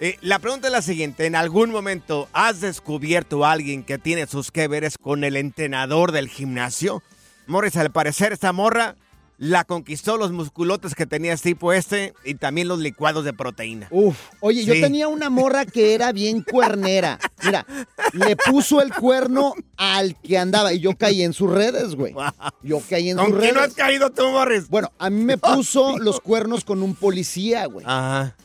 Eh, 0.00 0.18
la 0.22 0.38
pregunta 0.40 0.66
es 0.68 0.72
la 0.72 0.82
siguiente. 0.82 1.26
¿En 1.26 1.36
algún 1.36 1.70
momento 1.70 2.28
has 2.32 2.60
descubierto 2.60 3.44
a 3.44 3.52
alguien 3.52 3.84
que 3.84 3.98
tiene 3.98 4.26
sus 4.26 4.50
que 4.50 4.66
veres 4.68 4.98
con 4.98 5.22
el 5.24 5.36
entrenador 5.36 6.12
del 6.12 6.28
gimnasio? 6.28 7.02
Morris, 7.46 7.76
al 7.76 7.92
parecer, 7.92 8.32
esta 8.32 8.52
morra 8.52 8.96
la 9.36 9.64
conquistó 9.64 10.16
los 10.16 10.30
musculotes 10.30 10.94
que 10.94 11.06
tenía 11.06 11.32
este 11.32 11.50
tipo 11.50 11.72
este 11.72 12.14
y 12.24 12.34
también 12.34 12.68
los 12.68 12.78
licuados 12.78 13.24
de 13.24 13.32
proteína. 13.32 13.88
Uf, 13.90 14.16
oye, 14.40 14.64
yo 14.64 14.74
tenía 14.74 15.08
una 15.08 15.28
morra 15.28 15.66
que 15.66 15.94
era 15.94 16.12
bien 16.12 16.42
cuernera. 16.42 17.18
Mira, 17.44 17.66
le 18.12 18.36
puso 18.36 18.80
el 18.80 18.92
cuerno 18.94 19.54
al 19.76 20.16
que 20.22 20.38
andaba 20.38 20.72
y 20.72 20.80
yo 20.80 20.96
caí 20.96 21.22
en 21.22 21.32
sus 21.32 21.50
redes, 21.50 21.94
güey. 21.96 22.14
Yo 22.62 22.80
caí 22.88 23.10
en 23.10 23.16
¿Con 23.16 23.26
sus 23.30 23.38
quién 23.40 23.54
redes. 23.54 23.54
no 23.54 23.60
has 23.62 23.74
caído 23.74 24.10
tú, 24.10 24.28
Morris? 24.30 24.68
Bueno, 24.68 24.92
a 24.98 25.10
mí 25.10 25.22
me 25.24 25.36
puso 25.38 25.98
los 25.98 26.20
cuernos 26.20 26.64
con 26.64 26.82
un 26.82 26.94
policía, 26.94 27.66
güey. 27.66 27.84
Ajá. 27.88 28.36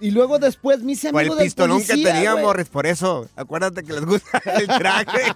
Y 0.00 0.10
luego 0.10 0.38
después 0.38 0.80
me 0.82 0.92
hice 0.92 1.10
Por 1.12 1.20
amigo 1.20 1.34
el 1.34 1.38
del 1.38 1.46
pistolón 1.46 1.76
policía, 1.78 1.94
que 1.96 2.02
tenía 2.02 2.32
güey. 2.32 2.44
Morris, 2.44 2.68
por 2.68 2.86
eso. 2.86 3.28
Acuérdate 3.36 3.82
que 3.84 3.92
les 3.92 4.04
gusta 4.04 4.42
el 4.58 4.66
traje. 4.66 5.32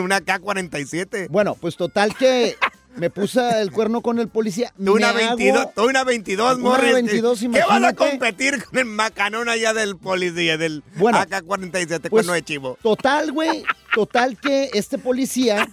una 0.00 0.20
K-47. 0.20 1.28
Bueno, 1.30 1.54
pues 1.60 1.76
total 1.76 2.14
que 2.16 2.56
me 2.96 3.10
puse 3.10 3.60
el 3.60 3.72
cuerno 3.72 4.00
con 4.02 4.18
el 4.18 4.28
policía. 4.28 4.72
Tú 4.76 4.94
una, 4.94 5.12
Me 5.12 5.24
hago- 5.24 5.36
22, 5.36 5.74
tú 5.74 5.84
una 5.88 6.04
22, 6.04 6.54
Una 6.58 6.62
Morris. 6.62 6.92
22, 6.94 7.40
¿Qué 7.40 7.48
vas 7.68 7.82
a 7.82 7.92
competir 7.94 8.64
con 8.64 8.78
el 8.78 8.84
macanón 8.84 9.48
allá 9.48 9.72
del 9.74 9.96
policía, 9.96 10.56
del 10.58 10.82
Bueno, 10.96 11.18
AK-47, 11.18 12.00
pues, 12.00 12.10
cuerno 12.10 12.32
de 12.34 12.42
chivo? 12.42 12.78
Total, 12.82 13.32
güey. 13.32 13.64
Total 13.94 14.36
que 14.38 14.70
este 14.74 14.98
policía, 14.98 15.68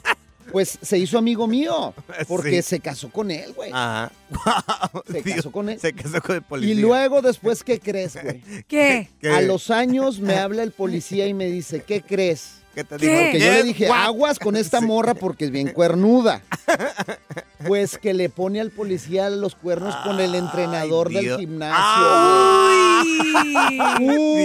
pues 0.51 0.77
se 0.81 0.97
hizo 0.97 1.17
amigo 1.17 1.47
mío. 1.47 1.93
Porque 2.27 2.61
Sí. 2.61 2.69
se 2.69 2.79
casó 2.79 3.09
con 3.09 3.31
él, 3.31 3.53
güey. 3.53 3.71
Ajá. 3.73 4.11
Se 5.11 5.21
casó 5.35 5.51
con 5.51 5.69
él. 5.69 5.79
Se 5.79 5.93
casó 5.93 6.21
con 6.21 6.35
el 6.35 6.41
policía. 6.41 6.73
Y 6.73 6.77
luego 6.77 7.21
después, 7.21 7.63
¿qué 7.63 7.79
crees, 7.79 8.17
güey? 8.21 8.41
¿Qué? 8.67 9.09
¿Qué? 9.19 9.29
A 9.29 9.41
los 9.41 9.69
años 9.71 10.19
me 10.19 10.35
habla 10.37 10.63
el 10.63 10.71
policía 10.71 11.27
y 11.27 11.33
me 11.33 11.45
dice, 11.47 11.83
¿qué 11.83 12.01
crees? 12.01 12.55
¿Qué 12.73 12.85
te 12.85 12.97
dijo? 12.97 13.13
Porque 13.13 13.39
yo 13.39 13.51
le 13.51 13.63
dije, 13.63 13.87
aguas 13.89 14.39
con 14.39 14.55
esta 14.55 14.79
morra 14.79 15.13
porque 15.13 15.43
es 15.45 15.51
bien 15.51 15.73
cuernuda. 15.73 16.41
Pues 17.67 17.97
que 17.97 18.13
le 18.13 18.29
pone 18.29 18.61
al 18.61 18.71
policía 18.71 19.29
los 19.29 19.55
cuernos 19.55 19.93
con 19.97 20.21
el 20.21 20.35
entrenador 20.35 21.11
del 21.11 21.37
gimnasio. 21.37 22.05
Ay. 22.07 23.77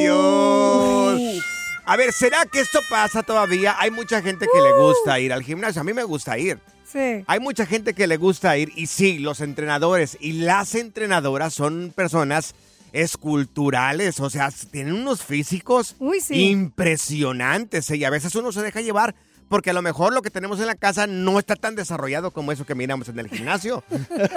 Dios. 0.03 1.45
A 1.88 1.96
ver, 1.96 2.12
¿será 2.12 2.44
que 2.46 2.59
esto 2.61 2.81
pasa 2.90 3.22
todavía? 3.22 3.77
Hay 3.79 3.92
mucha 3.92 4.20
gente 4.20 4.49
que 4.53 4.61
le 4.61 4.72
gusta 4.72 5.20
ir 5.20 5.33
al 5.33 5.44
gimnasio. 5.44 5.81
A 5.81 5.85
mí 5.85 5.92
me 5.94 6.03
gusta 6.03 6.37
ir. 6.37 6.59
Sí. 6.85 7.22
Hay 7.27 7.38
mucha 7.38 7.64
gente 7.64 7.94
que 7.94 8.09
le 8.09 8.16
gusta 8.16 8.59
ir 8.59 8.72
y 8.75 8.88
sí, 8.88 9.20
los 9.20 9.40
entrenadores 9.40 10.18
y 10.20 10.33
las 10.33 10.75
entrenadoras 10.75 11.55
son 11.55 11.92
personas 11.94 12.57
esculturales, 12.92 14.20
o 14.20 14.31
sea, 14.31 14.51
tienen 14.70 14.94
unos 14.94 15.22
físicos 15.22 15.96
Uy, 15.99 16.20
sí. 16.20 16.49
impresionantes 16.49 17.90
¿eh? 17.90 17.96
y 17.96 18.05
a 18.05 18.11
veces 18.11 18.35
uno 18.35 18.53
se 18.53 18.62
deja 18.62 18.81
llevar 18.81 19.14
porque 19.49 19.71
a 19.71 19.73
lo 19.73 19.83
mejor 19.83 20.13
lo 20.13 20.23
que 20.23 20.31
tenemos 20.31 20.59
en 20.61 20.67
la 20.67 20.75
casa 20.75 21.07
no 21.07 21.39
está 21.39 21.57
tan 21.57 21.75
desarrollado 21.77 22.31
como 22.31 22.53
eso 22.53 22.65
que 22.67 22.75
miramos 22.75 23.09
en 23.09 23.19
el 23.19 23.29
gimnasio. 23.29 23.85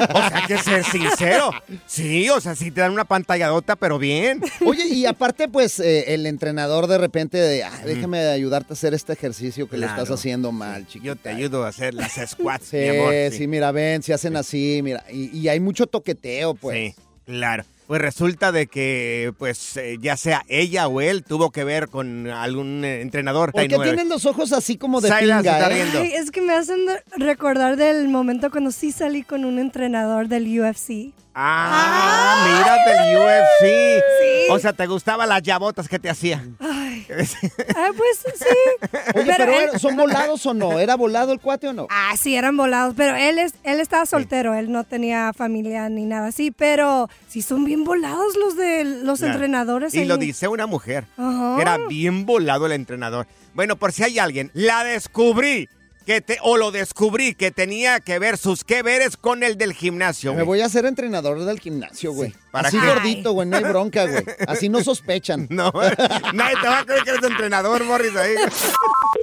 O 0.09 0.17
sea, 0.17 0.31
hay 0.37 0.45
que 0.47 0.57
ser 0.57 0.83
sincero. 0.83 1.51
Sí, 1.85 2.29
o 2.29 2.39
sea, 2.41 2.55
sí 2.55 2.71
te 2.71 2.81
dan 2.81 2.91
una 2.91 3.05
pantalladota, 3.05 3.75
pero 3.75 3.97
bien. 3.99 4.41
Oye, 4.65 4.85
y 4.87 5.05
aparte, 5.05 5.47
pues, 5.47 5.79
eh, 5.79 6.13
el 6.13 6.25
entrenador 6.25 6.87
de 6.87 6.97
repente 6.97 7.37
de, 7.37 7.63
"Ah, 7.63 7.81
déjame 7.85 8.19
ayudarte 8.19 8.73
a 8.73 8.75
hacer 8.75 8.93
este 8.93 9.13
ejercicio 9.13 9.67
que 9.69 9.77
lo 9.77 9.85
Claro. 9.87 10.01
estás 10.03 10.19
haciendo 10.19 10.51
mal, 10.51 10.85
chiquito. 10.87 11.05
Yo 11.05 11.15
te 11.15 11.29
ayudo 11.29 11.65
a 11.65 11.69
hacer 11.69 11.93
las 11.93 12.13
squats, 12.27 12.67
Sí, 12.67 12.77
mi 12.77 12.87
amor. 12.89 13.13
sí, 13.31 13.47
mira, 13.47 13.71
ven, 13.71 14.01
se 14.03 14.13
hacen 14.13 14.35
así, 14.35 14.81
mira. 14.83 15.03
Y, 15.11 15.37
y 15.37 15.47
hay 15.47 15.59
mucho 15.59 15.87
toqueteo, 15.87 16.53
pues. 16.55 16.95
Sí, 16.95 17.01
claro. 17.25 17.63
Pues 17.89 18.03
resulta 18.03 18.51
de 18.51 18.67
que, 18.67 19.33
pues, 19.39 19.75
eh, 19.75 19.97
ya 19.99 20.15
sea 20.15 20.45
ella 20.47 20.87
o 20.87 21.01
él 21.01 21.23
tuvo 21.23 21.49
que 21.49 21.63
ver 21.63 21.89
con 21.89 22.27
algún 22.27 22.85
eh, 22.85 23.01
entrenador. 23.01 23.51
¿Por 23.51 23.63
qué 23.63 23.69
39. 23.69 23.95
tienen 23.95 24.09
los 24.09 24.27
ojos 24.27 24.53
así 24.53 24.77
como 24.77 25.01
de 25.01 25.09
se 25.09 25.15
pinga, 25.15 25.39
está 25.39 25.75
eh? 25.75 25.85
Ay, 25.95 26.11
es 26.13 26.29
que 26.29 26.39
me 26.39 26.53
hacen 26.53 26.81
recordar 27.17 27.77
del 27.77 28.07
momento 28.07 28.51
cuando 28.51 28.69
sí 28.69 28.91
salí 28.91 29.23
con 29.23 29.43
un 29.43 29.57
entrenador 29.57 30.27
del 30.27 30.45
UFC. 30.59 31.15
Ah, 31.41 32.45
mira 32.45 32.77
del 32.85 33.17
UFC. 33.17 34.03
Sí. 34.19 34.51
O 34.51 34.59
sea, 34.59 34.73
¿te 34.73 34.85
gustaban 34.87 35.29
las 35.29 35.41
llabotas 35.41 35.87
que 35.87 35.97
te 35.99 36.09
hacía? 36.09 36.43
Ay, 36.59 37.07
ah, 37.77 37.89
pues 37.95 38.19
sí. 38.35 38.95
Oye, 39.15 39.33
pero, 39.37 39.51
él- 39.53 39.79
¿son 39.79 39.95
volados 39.95 40.45
o 40.45 40.53
no? 40.53 40.79
¿Era 40.79 40.95
volado 40.95 41.31
el 41.31 41.39
cuate 41.39 41.67
o 41.69 41.73
no? 41.73 41.87
Ah, 41.89 42.13
sí, 42.19 42.35
eran 42.35 42.57
volados, 42.57 42.93
pero 42.97 43.15
él 43.15 43.39
es, 43.39 43.53
él 43.63 43.79
estaba 43.79 44.05
soltero, 44.05 44.53
él 44.53 44.71
no 44.71 44.83
tenía 44.83 45.31
familia 45.33 45.87
ni 45.89 46.05
nada 46.05 46.27
así, 46.27 46.51
pero 46.51 47.09
sí 47.29 47.41
son 47.41 47.63
bien 47.63 47.83
volados 47.83 48.35
los 48.35 48.57
de 48.57 48.83
los 48.83 49.19
Claro. 49.19 49.33
entrenadores. 49.33 49.93
Y 49.93 49.99
ahí. 49.99 50.05
lo 50.07 50.17
dice 50.17 50.47
una 50.47 50.67
mujer. 50.67 51.05
Ajá. 51.17 51.55
Que 51.55 51.61
era 51.61 51.77
bien 51.87 52.25
volado 52.25 52.65
el 52.65 52.73
entrenador. 52.73 53.27
Bueno, 53.53 53.75
por 53.77 53.91
si 53.93 54.03
hay 54.03 54.19
alguien, 54.19 54.51
la 54.53 54.83
descubrí. 54.83 55.69
Que 56.09 56.21
te, 56.21 56.39
o 56.41 56.57
lo 56.57 56.71
descubrí 56.71 57.35
que 57.35 57.51
tenía 57.51 57.99
que 57.99 58.17
ver 58.17 58.39
sus 58.39 58.63
que 58.63 58.81
veres 58.81 59.15
con 59.15 59.43
el 59.43 59.59
del 59.59 59.73
gimnasio. 59.73 60.31
Me 60.31 60.37
güey. 60.37 60.45
voy 60.47 60.61
a 60.61 60.65
hacer 60.65 60.87
entrenador 60.87 61.45
del 61.45 61.59
gimnasio, 61.59 62.13
güey. 62.13 62.33
¿para 62.49 62.69
Así 62.69 62.79
qué? 62.79 62.87
gordito, 62.87 63.33
güey, 63.33 63.47
no 63.47 63.57
hay 63.57 63.63
bronca, 63.63 64.07
güey. 64.07 64.25
Así 64.47 64.69
no 64.69 64.83
sospechan. 64.83 65.45
No, 65.51 65.71
nadie 66.33 66.55
te 66.59 66.67
va 66.67 66.79
a 66.79 66.85
creer 66.87 67.03
que 67.03 67.11
eres 67.11 67.23
entrenador, 67.23 67.85
Morris, 67.85 68.15
ahí. 68.15 68.33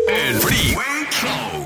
El 0.07 0.37
Freeway 0.37 1.09
Show. 1.11 1.66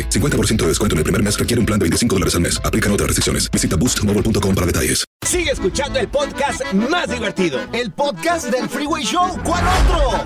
50% 0.00 0.56
de 0.56 0.68
descuento 0.68 0.94
en 0.94 0.98
el 0.98 1.04
primer 1.04 1.22
mes 1.22 1.38
requiere 1.38 1.60
un 1.60 1.66
plan 1.66 1.78
de 1.78 1.84
25 1.84 2.14
dólares 2.14 2.34
al 2.34 2.42
mes. 2.42 2.60
Aplican 2.64 2.92
otras 2.92 3.08
restricciones. 3.08 3.50
Visita 3.50 3.76
boostmobile.com 3.76 4.54
para 4.54 4.66
detalles. 4.66 5.04
Sigue 5.26 5.52
escuchando 5.52 5.98
el 5.98 6.08
podcast 6.08 6.62
más 6.72 7.08
divertido. 7.08 7.60
El 7.72 7.92
podcast 7.92 8.46
del 8.50 8.68
Freeway 8.68 9.04
Show. 9.04 9.38
¿Cuál 9.44 9.64
otro? 9.66 10.24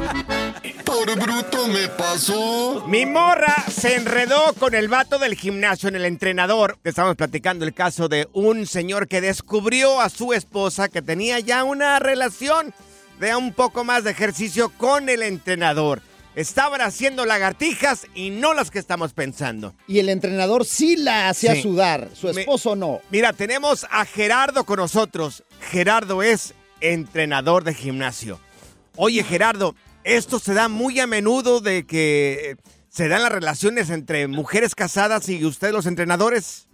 Por 0.85 1.18
bruto 1.18 1.68
me 1.68 1.88
pasó. 1.88 2.85
Mi 2.88 3.07
morra 3.07 3.55
se 3.70 3.96
enredó 3.96 4.52
con 4.59 4.74
el 4.74 4.88
vato 4.88 5.18
del 5.18 5.35
gimnasio 5.35 5.88
en 5.88 5.96
el 5.96 6.05
entrenador. 6.07 6.79
Estamos 6.83 7.16
platicando 7.16 7.64
el 7.64 7.74
caso 7.74 8.09
de 8.09 8.29
un 8.33 8.66
señor 8.66 9.07
que 9.07 9.20
descubrió 9.20 10.00
a 10.00 10.09
su 10.09 10.33
esposa 10.33 10.88
que 10.88 11.02
tenía 11.02 11.38
ya 11.40 11.64
una 11.64 11.98
relación 11.98 12.72
de 13.20 13.35
un 13.37 13.52
poco 13.52 13.85
más 13.85 14.05
de 14.05 14.11
ejercicio 14.11 14.70
con 14.70 15.09
el 15.09 15.22
entrenador. 15.22 16.02
Estaban 16.37 16.83
haciendo 16.83 17.25
lagartijas 17.25 18.07
y 18.14 18.29
no 18.31 18.53
las 18.53 18.70
que 18.70 18.79
estamos 18.79 19.14
pensando. 19.14 19.75
Y 19.88 19.99
el 20.01 20.11
entrenador 20.11 20.66
sí 20.66 20.94
la 20.96 21.31
hacía 21.31 21.55
Sí. 21.55 21.62
sudar, 21.62 22.11
su 22.12 22.27
Me- 22.33 22.42
esposo 22.42 22.77
no. 22.77 23.01
Mira, 23.11 23.33
tenemos 23.33 23.87
a 23.90 24.05
Gerardo 24.05 24.64
con 24.64 24.77
nosotros. 24.77 25.42
Gerardo 25.70 26.22
es 26.22 26.55
entrenador 26.83 27.64
de 27.64 27.72
gimnasio. 27.72 28.38
Oye, 28.96 29.25
Gerardo, 29.25 29.75
esto 30.05 30.38
se 30.38 30.53
da 30.53 30.68
muy 30.68 31.01
a 31.01 31.07
menudo 31.07 31.61
de 31.61 31.87
que 31.87 32.51
eh, 32.53 32.57
se 32.90 33.09
dan 33.09 33.22
las 33.22 33.33
relaciones 33.33 33.88
entre 33.88 34.29
mujeres 34.29 34.75
casadas 34.75 35.29
y 35.31 35.42
ustedes 35.44 35.72
los 35.72 35.87
entrenadores. 35.87 36.68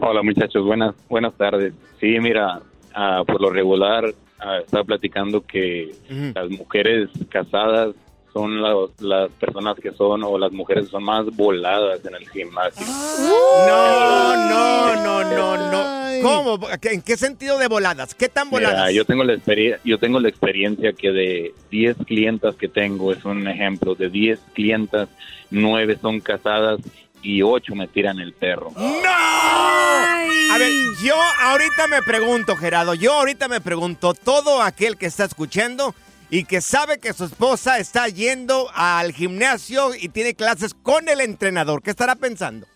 Hola 0.00 0.22
muchachos, 0.24 0.64
buenas 0.64 0.94
buenas 1.08 1.34
tardes. 1.36 1.72
Sí, 2.00 2.18
mira, 2.20 2.62
ah, 2.94 3.22
por 3.24 3.40
lo 3.40 3.50
regular 3.50 4.12
ah, 4.40 4.58
estaba 4.64 4.82
platicando 4.82 5.46
que 5.46 5.92
las 6.34 6.50
mujeres 6.50 7.10
casadas 7.28 7.94
son 8.32 8.62
las, 8.62 8.74
las 9.00 9.30
personas 9.32 9.76
que 9.78 9.92
son 9.92 10.22
o 10.24 10.38
las 10.38 10.52
mujeres 10.52 10.88
son 10.88 11.04
más 11.04 11.26
voladas 11.26 12.04
en 12.04 12.14
el 12.14 12.28
gimnasio. 12.28 12.86
No, 12.86 14.36
no, 14.36 14.94
no, 14.96 15.24
no, 15.24 15.70
no. 15.72 16.00
¿Cómo? 16.22 16.68
¿En 16.82 17.02
qué 17.02 17.16
sentido 17.16 17.58
de 17.58 17.68
voladas? 17.68 18.14
¿Qué 18.14 18.28
tan 18.28 18.48
Mira, 18.50 18.68
voladas? 18.70 18.92
yo 18.92 19.04
tengo 19.04 19.24
la 19.24 19.34
experiencia, 19.34 19.80
yo 19.84 19.98
tengo 19.98 20.20
la 20.20 20.28
experiencia 20.28 20.92
que 20.92 21.10
de 21.10 21.54
10 21.70 21.96
clientas 22.06 22.54
que 22.56 22.68
tengo, 22.68 23.12
es 23.12 23.24
un 23.24 23.48
ejemplo, 23.48 23.94
de 23.94 24.10
10 24.10 24.38
clientas, 24.52 25.08
9 25.50 25.98
son 26.00 26.20
casadas 26.20 26.80
y 27.22 27.42
8 27.42 27.74
me 27.74 27.88
tiran 27.88 28.18
el 28.18 28.32
perro. 28.32 28.72
A 28.76 30.58
ver, 30.58 30.72
yo 31.02 31.14
ahorita 31.40 31.86
me 31.88 32.02
pregunto, 32.02 32.56
Gerardo, 32.56 32.94
yo 32.94 33.14
ahorita 33.14 33.48
me 33.48 33.60
pregunto, 33.60 34.14
todo 34.14 34.62
aquel 34.62 34.96
que 34.96 35.06
está 35.06 35.24
escuchando 35.24 35.94
y 36.30 36.44
que 36.44 36.60
sabe 36.60 36.98
que 37.00 37.12
su 37.12 37.24
esposa 37.24 37.78
está 37.78 38.08
yendo 38.08 38.68
al 38.74 39.12
gimnasio 39.12 39.94
y 39.94 40.08
tiene 40.08 40.34
clases 40.34 40.74
con 40.74 41.08
el 41.08 41.20
entrenador, 41.20 41.82
¿qué 41.82 41.90
estará 41.90 42.14
pensando? 42.14 42.66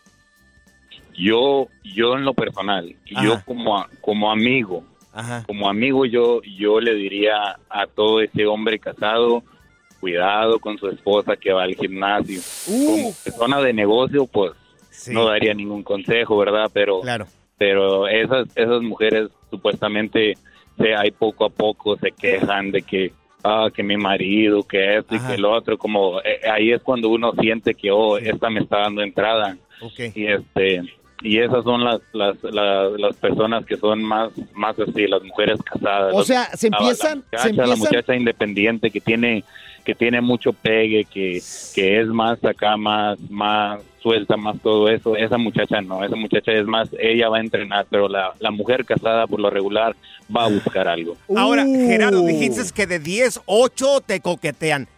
Yo, 1.17 1.69
yo 1.85 2.15
en 2.17 2.25
lo 2.25 2.35
personal, 2.35 2.97
yo 3.23 3.41
como, 3.45 3.79
a- 3.79 3.89
como 4.01 4.33
amigo, 4.33 4.85
como 5.47 5.69
amigo 5.69 6.05
yo, 6.07 6.41
yo 6.43 6.81
le 6.81 6.95
diría 6.95 7.57
a 7.71 7.87
todo 7.87 8.21
ese 8.21 8.47
hombre 8.47 8.81
casado, 8.81 9.45
cuidado 10.01 10.59
con 10.59 10.77
su 10.77 10.89
esposa 10.89 11.37
que 11.37 11.53
va 11.53 11.63
al 11.63 11.77
gimnasio. 11.77 12.41
Como 12.67 13.13
persona 13.23 13.61
de 13.61 13.73
negocio, 13.73 14.27
pues 14.27 14.53
no 15.13 15.27
daría 15.27 15.55
ningún 15.55 15.85
consejo, 15.85 16.37
¿verdad? 16.37 16.69
Pero, 16.73 17.01
pero 17.57 18.09
esas, 18.09 18.49
esas 18.57 18.83
mujeres 18.83 19.29
supuestamente 19.51 20.35
se, 20.77 20.97
hay 20.97 21.13
poco 21.13 21.45
a 21.45 21.51
poco 21.51 21.97
se 21.97 22.11
quejan 22.11 22.73
de 22.73 22.83
que 22.83 23.13
ah, 23.45 23.69
que 23.73 23.83
mi 23.83 23.97
marido, 23.97 24.63
que 24.63 24.97
esto 24.99 25.15
y 25.15 25.21
que 25.21 25.39
lo 25.39 25.53
otro, 25.53 25.79
como 25.79 26.21
eh, 26.21 26.41
ahí 26.51 26.73
es 26.73 26.83
cuando 26.83 27.09
uno 27.11 27.33
siente 27.39 27.75
que, 27.75 27.91
oh, 27.91 28.19
esta 28.19 28.51
me 28.51 28.61
está 28.61 28.79
dando 28.79 29.03
entrada. 29.03 29.57
Y 30.15 30.27
este 30.27 30.83
y 31.25 31.39
esas 31.41 31.65
son 31.65 31.83
las 31.83 32.01
las, 32.13 32.37
las, 32.45 32.93
las 33.01 33.17
personas 33.17 33.65
que 33.67 33.77
son 33.77 34.03
más 34.03 34.31
más 34.55 34.79
así 34.79 35.07
las 35.09 35.23
mujeres 35.25 35.59
casadas 35.65 36.13
O 36.15 36.23
sea, 36.23 36.45
se 36.57 36.69
la- 36.71 36.77
empiezan- 36.79 37.25
la 37.33 37.39
se 37.39 37.49
muchacha, 37.49 37.67
la 37.67 37.75
empiezan- 37.75 37.79
muchacha 37.79 38.15
independiente 38.15 38.91
que 38.91 39.01
tiene 39.01 39.43
que 39.85 39.95
tiene 39.95 40.21
mucho 40.21 40.53
pegue 40.53 41.05
que 41.05 41.41
que 41.75 42.01
es 42.01 42.07
más 42.09 42.43
acá 42.45 42.77
más 42.77 43.19
más 43.31 43.81
suelta 44.03 44.37
más 44.37 44.57
todo 44.63 44.89
eso 44.89 45.17
esa 45.17 45.37
muchacha 45.39 45.81
no 45.81 46.05
esa 46.05 46.15
muchacha 46.17 46.53
es 46.53 46.67
más 46.67 46.89
ella 46.99 47.29
va 47.31 47.39
a 47.39 47.41
entrenar 47.41 47.87
pero 47.91 48.07
la, 48.09 48.33
la 48.39 48.51
mujer 48.51 48.85
casada 48.85 49.27
por 49.27 49.41
lo 49.41 49.49
regular 49.51 49.97
va 50.35 50.45
a 50.45 50.49
buscar 50.49 50.89
algo 50.89 51.17
Ahora, 51.37 51.65
Uh. 51.67 51.87
Gerardo, 51.89 52.23
dijiste 52.23 52.63
que 52.75 52.87
de 52.87 52.99
10, 52.99 53.41
8 53.47 54.01
te 54.07 54.21
coquetean. 54.21 54.89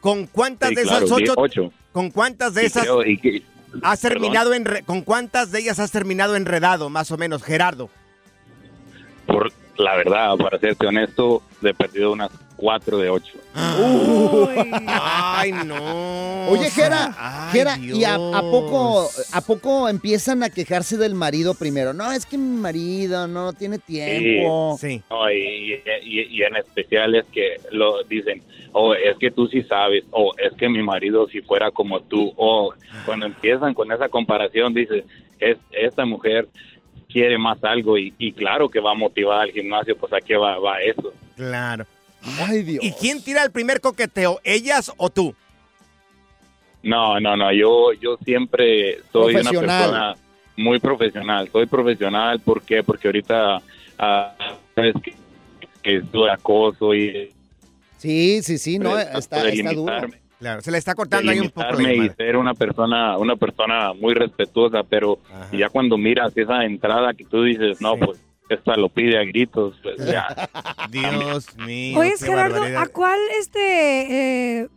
¿Con 0.00 0.26
cuántas 0.26 0.70
Sí, 0.70 0.74
de 0.76 0.82
esas 0.82 0.98
claro, 1.04 1.14
8? 1.16 1.34
ocho. 1.36 1.72
¿Con 1.92 2.10
cuántas 2.10 2.54
de 2.54 2.62
Y 2.64 2.66
esas 2.66 2.82
creo- 2.82 3.04
y 3.06 3.16
que- 3.18 3.42
has 3.82 4.00
terminado 4.00 4.54
en 4.54 4.64
¿Con 4.84 5.02
cuántas 5.02 5.50
de 5.50 5.60
ellas 5.60 5.78
has 5.78 5.90
terminado 5.90 6.36
enredado, 6.36 6.90
más 6.90 7.10
o 7.10 7.16
menos, 7.16 7.42
Gerardo? 7.42 7.90
por 9.26 9.50
la 9.76 9.96
verdad 9.96 10.36
para 10.36 10.58
serte 10.58 10.86
honesto 10.86 11.42
he 11.62 11.74
perdido 11.74 12.12
unas 12.12 12.30
cuatro 12.56 12.98
de 12.98 13.10
ocho 13.10 13.32
Ay, 14.86 15.52
no. 15.52 16.48
Oye, 16.48 16.70
Jera, 16.70 17.14
Ay, 17.18 17.52
Jera, 17.52 17.78
¿y 17.78 18.04
a, 18.04 18.14
a 18.14 18.40
poco 18.42 19.08
a 19.32 19.40
poco 19.40 19.88
empiezan 19.88 20.42
a 20.42 20.50
quejarse 20.50 20.96
del 20.96 21.14
marido 21.14 21.54
primero? 21.54 21.92
No, 21.92 22.10
es 22.12 22.26
que 22.26 22.36
mi 22.38 22.56
marido 22.60 23.26
no 23.28 23.52
tiene 23.52 23.78
tiempo. 23.78 24.76
No, 25.10 25.30
y, 25.30 25.74
y- 26.02 26.20
y 26.30 26.42
en 26.42 26.56
especial 26.56 27.14
es 27.14 27.24
que 27.32 27.56
lo 27.70 28.02
dicen, 28.04 28.42
oh, 28.72 28.94
es 28.94 29.16
que 29.18 29.30
tú 29.30 29.46
sí 29.48 29.62
sabes, 29.62 30.04
o 30.10 30.32
es 30.38 30.52
que 30.54 30.68
mi 30.68 30.82
marido 30.82 31.28
si 31.28 31.40
fuera 31.40 31.70
como 31.70 32.00
tú, 32.00 32.32
o 32.36 32.72
cuando 33.06 33.26
empiezan 33.26 33.74
con 33.74 33.90
esa 33.92 34.08
comparación, 34.08 34.74
dices, 34.74 35.04
es, 35.38 35.58
esta 35.72 36.04
mujer 36.04 36.48
quiere 37.08 37.38
más 37.38 37.62
algo 37.62 37.96
y, 37.98 38.12
y 38.18 38.32
claro 38.32 38.68
que 38.68 38.80
va 38.80 38.94
motivada 38.94 39.42
al 39.42 39.52
gimnasio, 39.52 39.96
pues 39.96 40.12
a 40.12 40.20
qué 40.20 40.36
va, 40.36 40.58
va 40.58 40.80
eso. 40.80 41.12
Claro. 41.36 41.86
Ay, 42.40 42.62
Dios. 42.62 42.84
¿Y 42.84 42.92
quién 42.92 43.22
tira 43.22 43.42
el 43.42 43.50
primer 43.50 43.80
coqueteo, 43.80 44.40
ellas 44.44 44.92
o 44.96 45.10
tú? 45.10 45.34
No, 46.82 47.18
no, 47.18 47.36
no, 47.36 47.52
yo, 47.52 47.92
yo 47.94 48.18
siempre 48.24 48.98
soy 49.10 49.36
una 49.36 49.50
persona 49.50 50.14
muy 50.56 50.78
profesional, 50.78 51.48
soy 51.50 51.66
profesional, 51.66 52.40
¿por 52.40 52.62
qué? 52.62 52.82
Porque 52.82 53.08
ahorita, 53.08 53.62
ah, 53.98 54.34
sabes 54.74 54.94
que, 55.02 55.14
que 55.82 55.96
es 55.96 56.04
acoso 56.30 56.94
y 56.94 57.32
Sí, 58.04 58.42
sí, 58.42 58.58
sí, 58.58 58.78
no, 58.78 58.90
Pero 58.90 59.18
está, 59.18 59.48
está 59.48 59.72
duro. 59.72 59.94
Claro, 60.38 60.60
se 60.60 60.70
le 60.70 60.76
está 60.76 60.94
cortando 60.94 61.30
ahí 61.30 61.40
un 61.40 61.48
poco 61.48 61.72
limitarme 61.72 62.04
y 62.04 62.10
ser 62.10 62.36
una 62.36 62.52
persona 62.52 63.16
una 63.16 63.34
persona 63.34 63.94
muy 63.94 64.12
respetuosa 64.12 64.82
pero 64.82 65.18
ya 65.52 65.70
cuando 65.70 65.96
miras 65.96 66.36
esa 66.36 66.64
entrada 66.64 67.14
que 67.14 67.24
tú 67.24 67.44
dices 67.44 67.80
no 67.80 67.96
pues 67.96 68.20
esta 68.48 68.76
lo 68.76 68.88
pide 68.88 69.18
a 69.18 69.24
gritos 69.24 69.74
pues 69.82 69.96
ya 70.06 70.26
Dios 70.90 71.56
mío. 71.56 71.98
Oye, 71.98 72.12
qué 72.18 72.26
Gerardo, 72.26 72.54
barbaridad. 72.56 72.82
¿a 72.82 72.86
cuál 72.88 73.18
este 73.38 74.60
eh, 74.60 74.68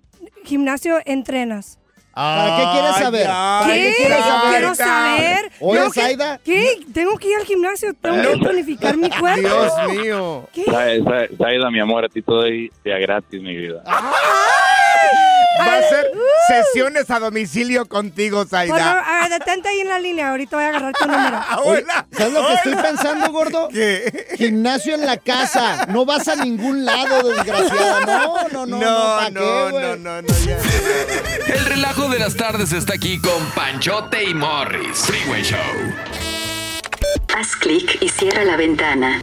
gimnasio 0.46 0.98
entrenas? 1.06 1.80
¿Para 2.14 2.58
qué 2.58 2.64
quieres 2.72 2.96
saber? 2.96 3.28
¿Para 3.28 3.66
qué 3.68 3.80
¿Qué? 3.80 3.94
quieres 3.96 4.18
saber? 4.26 4.50
Quiero 4.50 4.76
saber. 4.76 5.52
Oye, 5.60 5.90
Zaida. 5.94 6.40
¿Qué? 6.44 6.80
Tengo 6.92 7.16
que 7.20 7.30
ir 7.30 7.36
al 7.36 7.46
gimnasio, 7.46 7.94
tengo 7.94 8.32
que 8.32 8.44
tonificar 8.44 8.98
mi 8.98 9.08
cuerpo. 9.08 9.40
Dios 9.40 9.74
mío. 9.90 10.50
Saida 11.38 11.70
mi 11.70 11.80
amor 11.80 12.06
a 12.06 12.10
ti 12.10 12.24
todo 12.24 12.42
ahí 12.42 12.72
sea 12.84 12.98
gratis 12.98 13.40
mi 13.40 13.56
vida 13.56 13.84
Va 15.60 15.76
a 15.78 15.82
ser 15.90 16.12
sesiones 16.48 17.10
a 17.12 17.20
domicilio 17.20 17.86
contigo, 17.88 18.40
Por 18.40 18.50
favor, 18.50 18.68
Zaida. 18.80 19.04
ah, 19.06 19.30
detente 19.30 19.70
ahí 19.70 19.80
en 19.82 19.90
la 19.90 20.00
línea, 20.00 20.30
ahorita 20.32 20.56
voy 20.56 20.66
a 20.66 20.70
agarrar 20.70 20.94
tu 20.94 21.06
número. 21.08 21.40
Oye, 21.66 21.86
¿Sabes 22.12 22.34
lo 22.34 22.48
que 22.48 22.54
estoy 22.54 22.76
pensando, 22.76 23.32
gordo? 23.32 23.70
Gimnasio 24.38 24.96
en 24.96 25.06
la 25.06 25.18
casa. 25.18 25.86
No 25.88 26.06
vas 26.06 26.28
a 26.28 26.36
ningún 26.36 26.86
lado, 26.86 27.24
desgraciada. 27.30 28.02
No, 28.06 28.48
no, 28.50 28.66
no. 28.66 28.78
No, 28.80 29.18
¿pa' 29.18 29.30
no, 29.32 29.40
qué, 29.42 29.68
güey? 29.72 29.84
no, 29.84 29.96
no, 29.98 30.22
no, 30.22 30.28
ya. 30.46 30.58
El 31.54 31.66
relajo 31.66 32.08
de 32.10 32.20
las 32.20 32.36
tardes 32.36 32.72
está 32.72 32.94
aquí 32.96 33.20
con 33.20 33.44
Panchote 33.56 34.24
y 34.24 34.34
Morris. 34.34 34.98
Freeway 35.06 35.44
Show. 35.44 35.58
Haz 37.36 37.56
clic 37.56 37.98
y 38.02 38.10
cierra 38.10 38.44
la 38.46 38.56
ventana. 38.58 39.22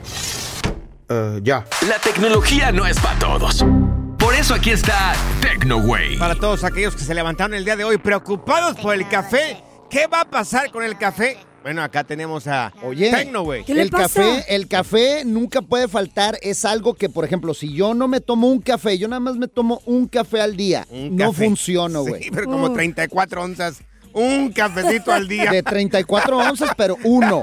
ya. 1.43 1.65
La 1.89 1.99
tecnología 1.99 2.71
no 2.73 2.87
es 2.87 2.99
para 3.01 3.19
todos. 3.19 3.65
Por 4.35 4.41
eso 4.41 4.55
aquí 4.55 4.71
está 4.71 5.15
TecnoWay. 5.43 6.19
Para 6.19 6.35
todos 6.35 6.65
aquellos 6.65 6.97
que 6.97 7.05
se 7.05 7.15
levantaron 7.15 7.55
el 7.55 7.65
día 7.65 7.77
de 7.77 7.85
hoy 7.85 7.99
preocupados 7.99 8.77
por 8.81 8.93
el 8.93 9.09
café, 9.09 9.63
¿qué 9.89 10.09
va 10.09 10.23
a 10.23 10.25
pasar 10.25 10.73
con 10.73 10.83
el 10.83 10.99
café? 10.99 11.39
Bueno, 11.63 11.85
acá 11.85 12.03
tenemos 12.03 12.49
a 12.49 12.73
Oye, 12.83 13.13
Tecnoway. 13.13 13.65
el 13.69 13.91
café, 13.91 14.45
el 14.49 14.67
café 14.67 15.25
nunca 15.25 15.63
puede 15.63 15.87
faltar. 15.87 16.37
Es 16.43 16.65
algo 16.65 16.95
que, 16.95 17.09
por 17.09 17.25
ejemplo, 17.25 17.55
si 17.55 17.73
yo 17.75 17.95
no 17.95 18.09
me 18.09 18.21
tomo 18.21 18.49
un 18.49 18.61
café, 18.61 18.99
yo 18.99 19.07
nada 19.07 19.21
más 19.21 19.37
me 19.37 19.47
tomo 19.47 19.81
un 19.87 20.09
café 20.09 20.41
al 20.41 20.57
día, 20.57 20.85
no 20.91 21.31
café. 21.31 21.45
funciona, 21.47 22.01
güey. 22.01 22.25
Sí, 22.25 22.31
pero 22.33 22.47
como 22.47 22.73
34 22.73 23.41
onzas, 23.41 23.83
un 24.15 24.53
cafecito 24.53 25.13
al 25.13 25.29
día. 25.29 25.53
De 25.53 25.63
34 25.63 26.39
onzas, 26.39 26.71
pero 26.77 26.97
uno. 27.05 27.41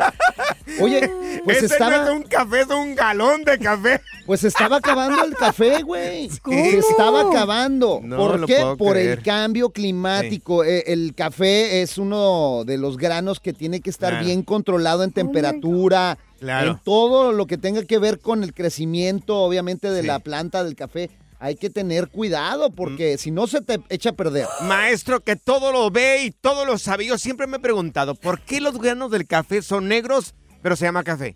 Oye, 0.80 1.10
pues 1.44 1.64
estaba, 1.64 1.98
no 1.98 2.04
es 2.04 2.10
un 2.18 2.24
café, 2.24 2.62
es 2.62 2.68
un 2.68 2.96
galón 2.96 3.44
de 3.44 3.58
café. 3.60 4.02
pues 4.26 4.44
estaba 4.44 4.78
acabando 4.78 5.24
el 5.24 5.34
café, 5.36 5.82
güey. 5.84 6.30
Se 6.46 6.78
estaba 6.80 7.22
acabando. 7.30 8.00
No 8.04 8.18
¿Por 8.18 8.46
qué? 8.46 8.58
Por 8.78 8.94
creer. 8.94 9.20
el 9.20 9.24
cambio 9.24 9.70
climático. 9.72 10.64
Eh, 10.64 10.84
el 10.88 11.14
café 11.16 11.82
es 11.82 11.98
uno 11.98 12.64
de 12.66 12.78
los 12.78 12.98
granos 12.98 13.40
que 13.40 13.54
tiene 13.54 13.82
que 13.82 13.90
estar 13.90 14.12
Claro. 14.12 14.26
bien 14.26 14.44
controlado 14.44 15.04
en 15.04 15.12
temperatura, 15.12 16.18
Claro. 16.40 16.72
en 16.72 16.80
todo 16.84 17.32
lo 17.32 17.46
que 17.48 17.58
tenga 17.58 17.84
que 17.86 17.98
ver 18.00 18.20
con 18.20 18.44
el 18.44 18.54
crecimiento, 18.54 19.38
obviamente, 19.40 19.90
de 19.92 20.04
la 20.04 20.20
planta 20.20 20.64
del 20.64 20.76
café. 20.76 21.10
Hay 21.44 21.56
que 21.56 21.72
tener 21.72 22.08
cuidado 22.10 22.70
Mm. 22.70 22.74
porque 22.74 23.18
si 23.18 23.32
no 23.32 23.48
se 23.48 23.62
te 23.62 23.80
echa 23.90 24.10
a 24.12 24.14
perder. 24.14 24.46
Maestro 24.62 25.22
que 25.22 25.36
todo 25.36 25.72
lo 25.72 25.90
ve 25.90 26.24
y 26.26 26.32
todo 26.32 26.66
lo 26.66 26.78
sabe. 26.78 27.06
Yo 27.08 27.18
siempre 27.18 27.48
me 27.48 27.58
he 27.58 27.60
preguntado, 27.60 28.14
¿por 28.16 28.42
qué 28.42 28.62
los 28.62 28.80
granos 28.80 29.10
del 29.10 29.26
café 29.26 29.64
son 29.64 29.88
negros, 29.88 30.36
pero 30.62 30.76
se 30.76 30.86
llama 30.86 31.04
café? 31.04 31.36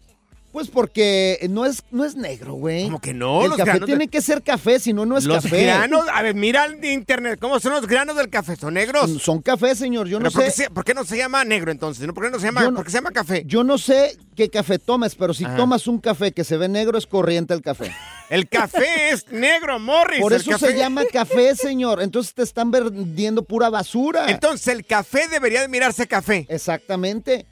Pues 0.51 0.69
porque 0.69 1.45
no 1.49 1.65
es, 1.65 1.83
no 1.91 2.05
es 2.05 2.15
negro, 2.15 2.53
güey. 2.53 2.85
¿Cómo 2.85 3.01
que 3.01 3.13
no? 3.13 3.41
El 3.43 3.49
Los 3.49 3.57
café 3.57 3.71
granos 3.71 3.87
de- 3.89 3.93
tiene 3.93 4.07
que 4.07 4.21
ser 4.21 4.41
café, 4.41 4.79
si 4.79 4.93
no, 4.93 5.05
no 5.05 5.17
es 5.17 5.25
los 5.25 5.43
café. 5.43 5.65
granos, 5.65 6.05
a 6.13 6.21
ver, 6.21 6.33
mira 6.33 6.65
en 6.67 6.81
internet, 6.85 7.39
¿cómo 7.41 7.59
son 7.59 7.73
los 7.73 7.85
granos 7.85 8.15
del 8.15 8.29
café? 8.29 8.55
¿Son 8.55 8.73
negros? 8.73 9.21
Son 9.21 9.41
café, 9.41 9.75
señor. 9.75 10.07
Yo 10.07 10.17
Pero 10.17 10.29
no 10.29 10.33
¿por, 10.33 10.45
qué 10.45 10.51
sé. 10.51 10.63
se- 10.63 10.69
por 10.69 10.85
qué 10.85 10.93
no 10.93 11.03
se 11.03 11.17
llama 11.17 11.43
negro 11.43 11.73
entonces? 11.73 12.07
¿Por 12.13 12.23
qué 12.23 12.29
no 12.31 12.39
se 12.39 12.45
llama, 12.45 12.61
Yo 12.61 12.71
no- 12.71 12.77
por 12.77 12.85
qué 12.85 12.91
se 12.91 12.97
llama 12.99 13.11
café? 13.11 13.43
Yo 13.45 13.65
no 13.65 13.77
sé 13.77 14.17
qué 14.37 14.49
café 14.49 14.79
tomes, 14.79 15.15
pero 15.15 15.33
si 15.33 15.43
Ajá. 15.43 15.57
tomas 15.57 15.87
un 15.87 15.99
café 15.99 16.31
que 16.31 16.45
se 16.45 16.55
ve 16.55 16.69
negro, 16.69 16.97
es 16.97 17.05
corriente 17.05 17.53
el 17.53 17.61
café. 17.61 17.91
El 18.29 18.47
café 18.49 19.11
es 19.11 19.29
negro, 19.31 19.77
Morris. 19.77 20.19
Por 20.21 20.33
el 20.33 20.39
eso 20.41 20.57
se 20.57 20.75
llama 20.75 21.03
café, 21.11 21.53
señor. 21.55 22.01
Entonces 22.01 22.33
te 22.33 22.41
están 22.41 22.71
vendiendo 22.71 23.43
pura 23.43 23.69
basura. 23.69 24.31
Entonces 24.31 24.69
el 24.69 24.83
café 24.83 25.27
debería 25.29 25.61
de 25.61 25.67
mirarse 25.67 26.07
café. 26.07 26.47
Exactamente. 26.49 27.45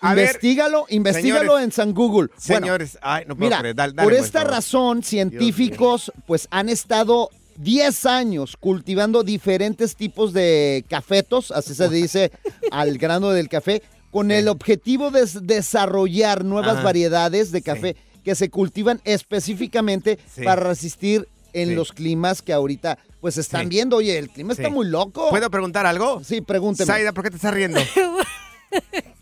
A 0.00 0.14
ver, 0.14 0.26
investígalo, 0.26 0.86
señores, 0.88 1.64
en 1.64 1.72
San 1.72 1.92
Google. 1.94 2.28
Bueno, 2.46 2.66
Señores, 2.66 2.98
ay, 3.02 3.24
no 3.26 3.34
puedo 3.36 3.48
mira, 3.48 3.58
creer. 3.60 3.74
Dale- 3.74 3.92
dale, 3.94 4.06
por 4.06 4.14
esta 4.14 4.44
razón, 4.44 5.02
científicos 5.02 6.12
pues 6.26 6.46
han 6.50 6.68
estado 6.68 7.30
10 7.56 8.06
años 8.06 8.56
cultivando 8.58 9.24
diferentes 9.24 9.96
tipos 9.96 10.32
de 10.32 10.84
cafetos, 10.88 11.50
así 11.50 11.74
se 11.74 11.88
dice 11.88 12.30
al 12.70 12.96
grano 12.98 13.30
del 13.30 13.48
café, 13.48 13.82
con 14.12 14.30
el 14.30 14.48
objetivo 14.48 15.10
de 15.10 15.26
desarrollar 15.42 16.44
nuevas 16.44 16.74
Ajá. 16.76 16.82
variedades 16.84 17.50
de 17.50 17.62
café 17.62 17.96
que 18.24 18.34
se 18.34 18.50
cultivan 18.50 19.00
específicamente 19.04 20.18
Sí. 20.34 20.42
para 20.44 20.62
resistir 20.62 21.26
en 21.52 21.70
Sí. 21.70 21.74
los 21.74 21.92
climas 21.92 22.40
que 22.42 22.52
ahorita 22.52 22.98
pues 23.20 23.36
están 23.36 23.62
Sí. 23.62 23.68
viendo. 23.68 23.96
Oye, 23.96 24.16
el 24.16 24.28
clima 24.30 24.52
está 24.52 24.68
muy 24.70 24.86
loco. 24.86 25.28
¿Puedo 25.30 25.50
preguntar 25.50 25.86
algo? 25.86 26.22
Sí, 26.22 26.40
pregúnteme. 26.40 26.86
Saida, 26.86 27.12
¿por 27.12 27.24
qué 27.24 27.30
te 27.30 27.36
estás 27.36 27.52
riendo? 27.52 27.80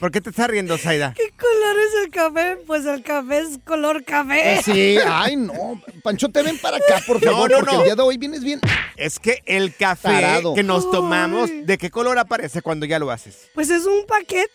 ¿Por 0.00 0.10
qué 0.10 0.20
te 0.22 0.30
estás 0.30 0.48
riendo, 0.48 0.78
Saida? 0.78 1.12
¿Qué 1.14 1.30
color 1.38 1.76
es 1.78 2.04
el 2.04 2.10
café? 2.10 2.56
Pues 2.66 2.86
el 2.86 3.02
café 3.02 3.38
es 3.40 3.58
color 3.66 4.02
café. 4.02 4.54
Eh, 4.54 4.60
sí, 4.64 4.96
ay 5.06 5.36
no. 5.36 5.80
Pancho, 6.02 6.30
te 6.30 6.42
ven 6.42 6.56
para 6.58 6.78
acá, 6.78 7.02
por 7.06 7.22
No, 7.22 7.30
favor, 7.32 7.50
no, 7.50 7.56
porque 7.58 7.72
no. 7.74 7.78
el 7.80 7.84
día 7.84 7.94
de 7.96 8.02
hoy 8.02 8.16
vienes 8.16 8.42
bien. 8.42 8.60
Es 8.96 9.18
que 9.18 9.42
el 9.44 9.74
café 9.76 10.08
Tarado. 10.08 10.54
que 10.54 10.62
nos 10.62 10.90
tomamos, 10.90 11.50
¿de 11.64 11.76
qué 11.78 11.90
color 11.90 12.18
aparece 12.18 12.62
cuando 12.62 12.86
ya 12.86 12.98
lo 12.98 13.10
haces? 13.10 13.50
Pues 13.54 13.68
es 13.68 13.84
un 13.84 14.06
paquete. 14.06 14.48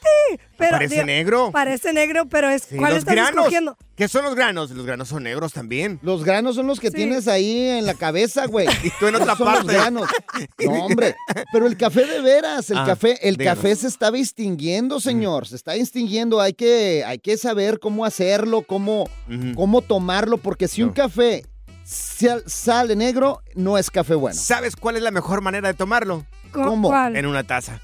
Pero, 0.58 0.72
Parece 0.72 0.94
digo, 0.96 1.06
negro. 1.06 1.52
Parece 1.52 1.94
negro, 1.94 2.26
pero 2.28 2.50
es 2.50 2.64
Sí, 2.64 2.78
¿cuál 2.78 2.92
los 2.94 3.00
estás 3.00 3.16
granos. 3.16 3.36
escogiendo? 3.46 3.78
¿Qué 3.96 4.08
son 4.08 4.24
los 4.26 4.36
granos? 4.36 4.72
Los 4.72 4.86
granos 4.86 5.08
son 5.08 5.24
negros 5.24 5.54
también. 5.54 6.00
Los 6.02 6.24
granos 6.24 6.56
son 6.56 6.68
los 6.68 6.80
que 6.80 6.90
Sí. 6.90 6.96
tienes 6.96 7.28
ahí 7.28 7.70
en 7.70 7.86
la 7.86 7.94
cabeza, 7.94 8.46
güey. 8.46 8.68
Y 8.84 8.90
tú 9.00 9.08
en 9.08 9.16
otra 9.16 9.36
son 9.36 9.46
los 9.48 9.56
parte. 9.58 9.74
granos. 9.74 10.10
No, 10.66 10.72
hombre. 10.86 11.16
Pero 11.52 11.68
el 11.68 11.78
café 11.78 12.06
de 12.06 12.22
veras, 12.22 12.70
el 12.70 12.78
Ah, 12.78 12.86
café, 12.86 13.18
el 13.28 13.38
díganos. 13.38 13.62
café 13.64 13.76
se 13.76 13.88
está 13.88 14.12
distinguiendo, 14.12 15.00
señor. 15.00 15.48
Se 15.48 15.56
está 15.56 15.74
distinguiendo. 15.74 16.40
Hay 16.42 16.54
que, 16.54 17.04
hay 17.06 17.20
que 17.20 17.38
saber 17.38 17.80
cómo 17.80 18.06
hacerlo, 18.06 18.64
cómo, 18.64 19.10
cómo 19.56 19.82
tomarlo, 19.82 20.38
porque 20.38 20.68
si 20.68 20.84
un 20.84 20.92
café 20.92 21.46
sal- 21.84 22.44
sale 22.48 22.96
negro, 22.96 23.42
no 23.56 23.78
es 23.78 23.90
café 23.92 24.16
bueno. 24.16 24.40
¿Sabes 24.40 24.76
cuál 24.76 24.96
es 24.98 25.04
la 25.04 25.12
mejor 25.12 25.42
manera 25.42 25.68
de 25.68 25.74
tomarlo? 25.74 26.26
¿Cómo? 26.52 26.90
¿Cuál? 26.90 27.16
En 27.16 27.26
una 27.26 27.44
taza. 27.44 27.80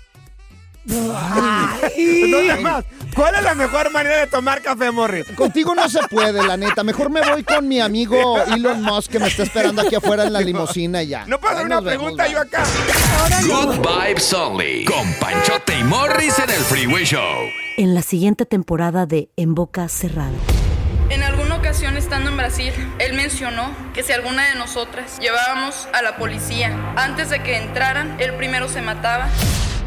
Ay. 0.90 2.32
No, 2.32 2.42
nada 2.44 2.62
más. 2.62 2.86
¿Cuál 3.16 3.36
es 3.36 3.44
la 3.44 3.56
mejor 3.56 3.92
manera 3.92 4.18
de 4.18 4.28
tomar 4.28 4.62
café, 4.62 4.90
Morris? 4.90 5.26
Contigo 5.36 5.76
no 5.76 5.90
se 5.90 6.00
puede, 6.10 6.46
la 6.46 6.58
neta. 6.58 6.84
Mejor 6.84 7.10
me 7.10 7.22
voy 7.22 7.44
con 7.44 7.68
mi 7.68 7.80
amigo 7.80 8.42
Elon 8.42 8.82
Musk 8.82 9.12
que 9.12 9.20
me 9.20 9.28
está 9.28 9.44
esperando 9.44 9.82
aquí 9.82 9.96
afuera 9.96 10.24
en 10.24 10.34
la 10.34 10.42
limusina 10.42 11.04
y 11.04 11.10
ya. 11.10 11.26
No 11.26 11.40
puedo 11.40 11.54
hacer 11.54 11.66
una 11.66 11.82
vemos, 11.82 11.98
pregunta 11.98 12.28
yo 12.28 12.40
acá. 12.40 12.64
Good 13.44 13.80
Vibes 13.80 14.34
Only. 14.34 14.86
Con 14.86 15.14
Panchote 15.20 15.78
y 15.78 15.84
Morris 15.84 16.40
en 16.40 16.50
el 16.50 16.62
Freeway 16.62 17.04
Show. 17.04 17.22
En 17.78 17.94
la 17.94 18.02
siguiente 18.02 18.46
temporada 18.46 19.06
de 19.06 19.30
En 19.36 19.56
Boca 19.56 19.88
Cerrada. 19.90 20.32
En 21.10 21.24
alguna 21.24 21.56
ocasión 21.58 21.98
estando 21.98 22.30
en 22.30 22.38
Brasil, 22.38 22.72
él 23.00 23.14
mencionó 23.14 23.76
que 23.94 24.02
si 24.02 24.14
alguna 24.14 24.48
de 24.48 24.56
nosotras 24.56 25.20
llevábamos 25.20 25.90
a 25.94 26.02
la 26.02 26.16
policía 26.16 26.94
antes 26.96 27.30
de 27.30 27.44
que 27.44 27.58
entraran, 27.58 28.16
él 28.22 28.34
primero 28.36 28.70
se 28.70 28.82
mataba. 28.82 29.28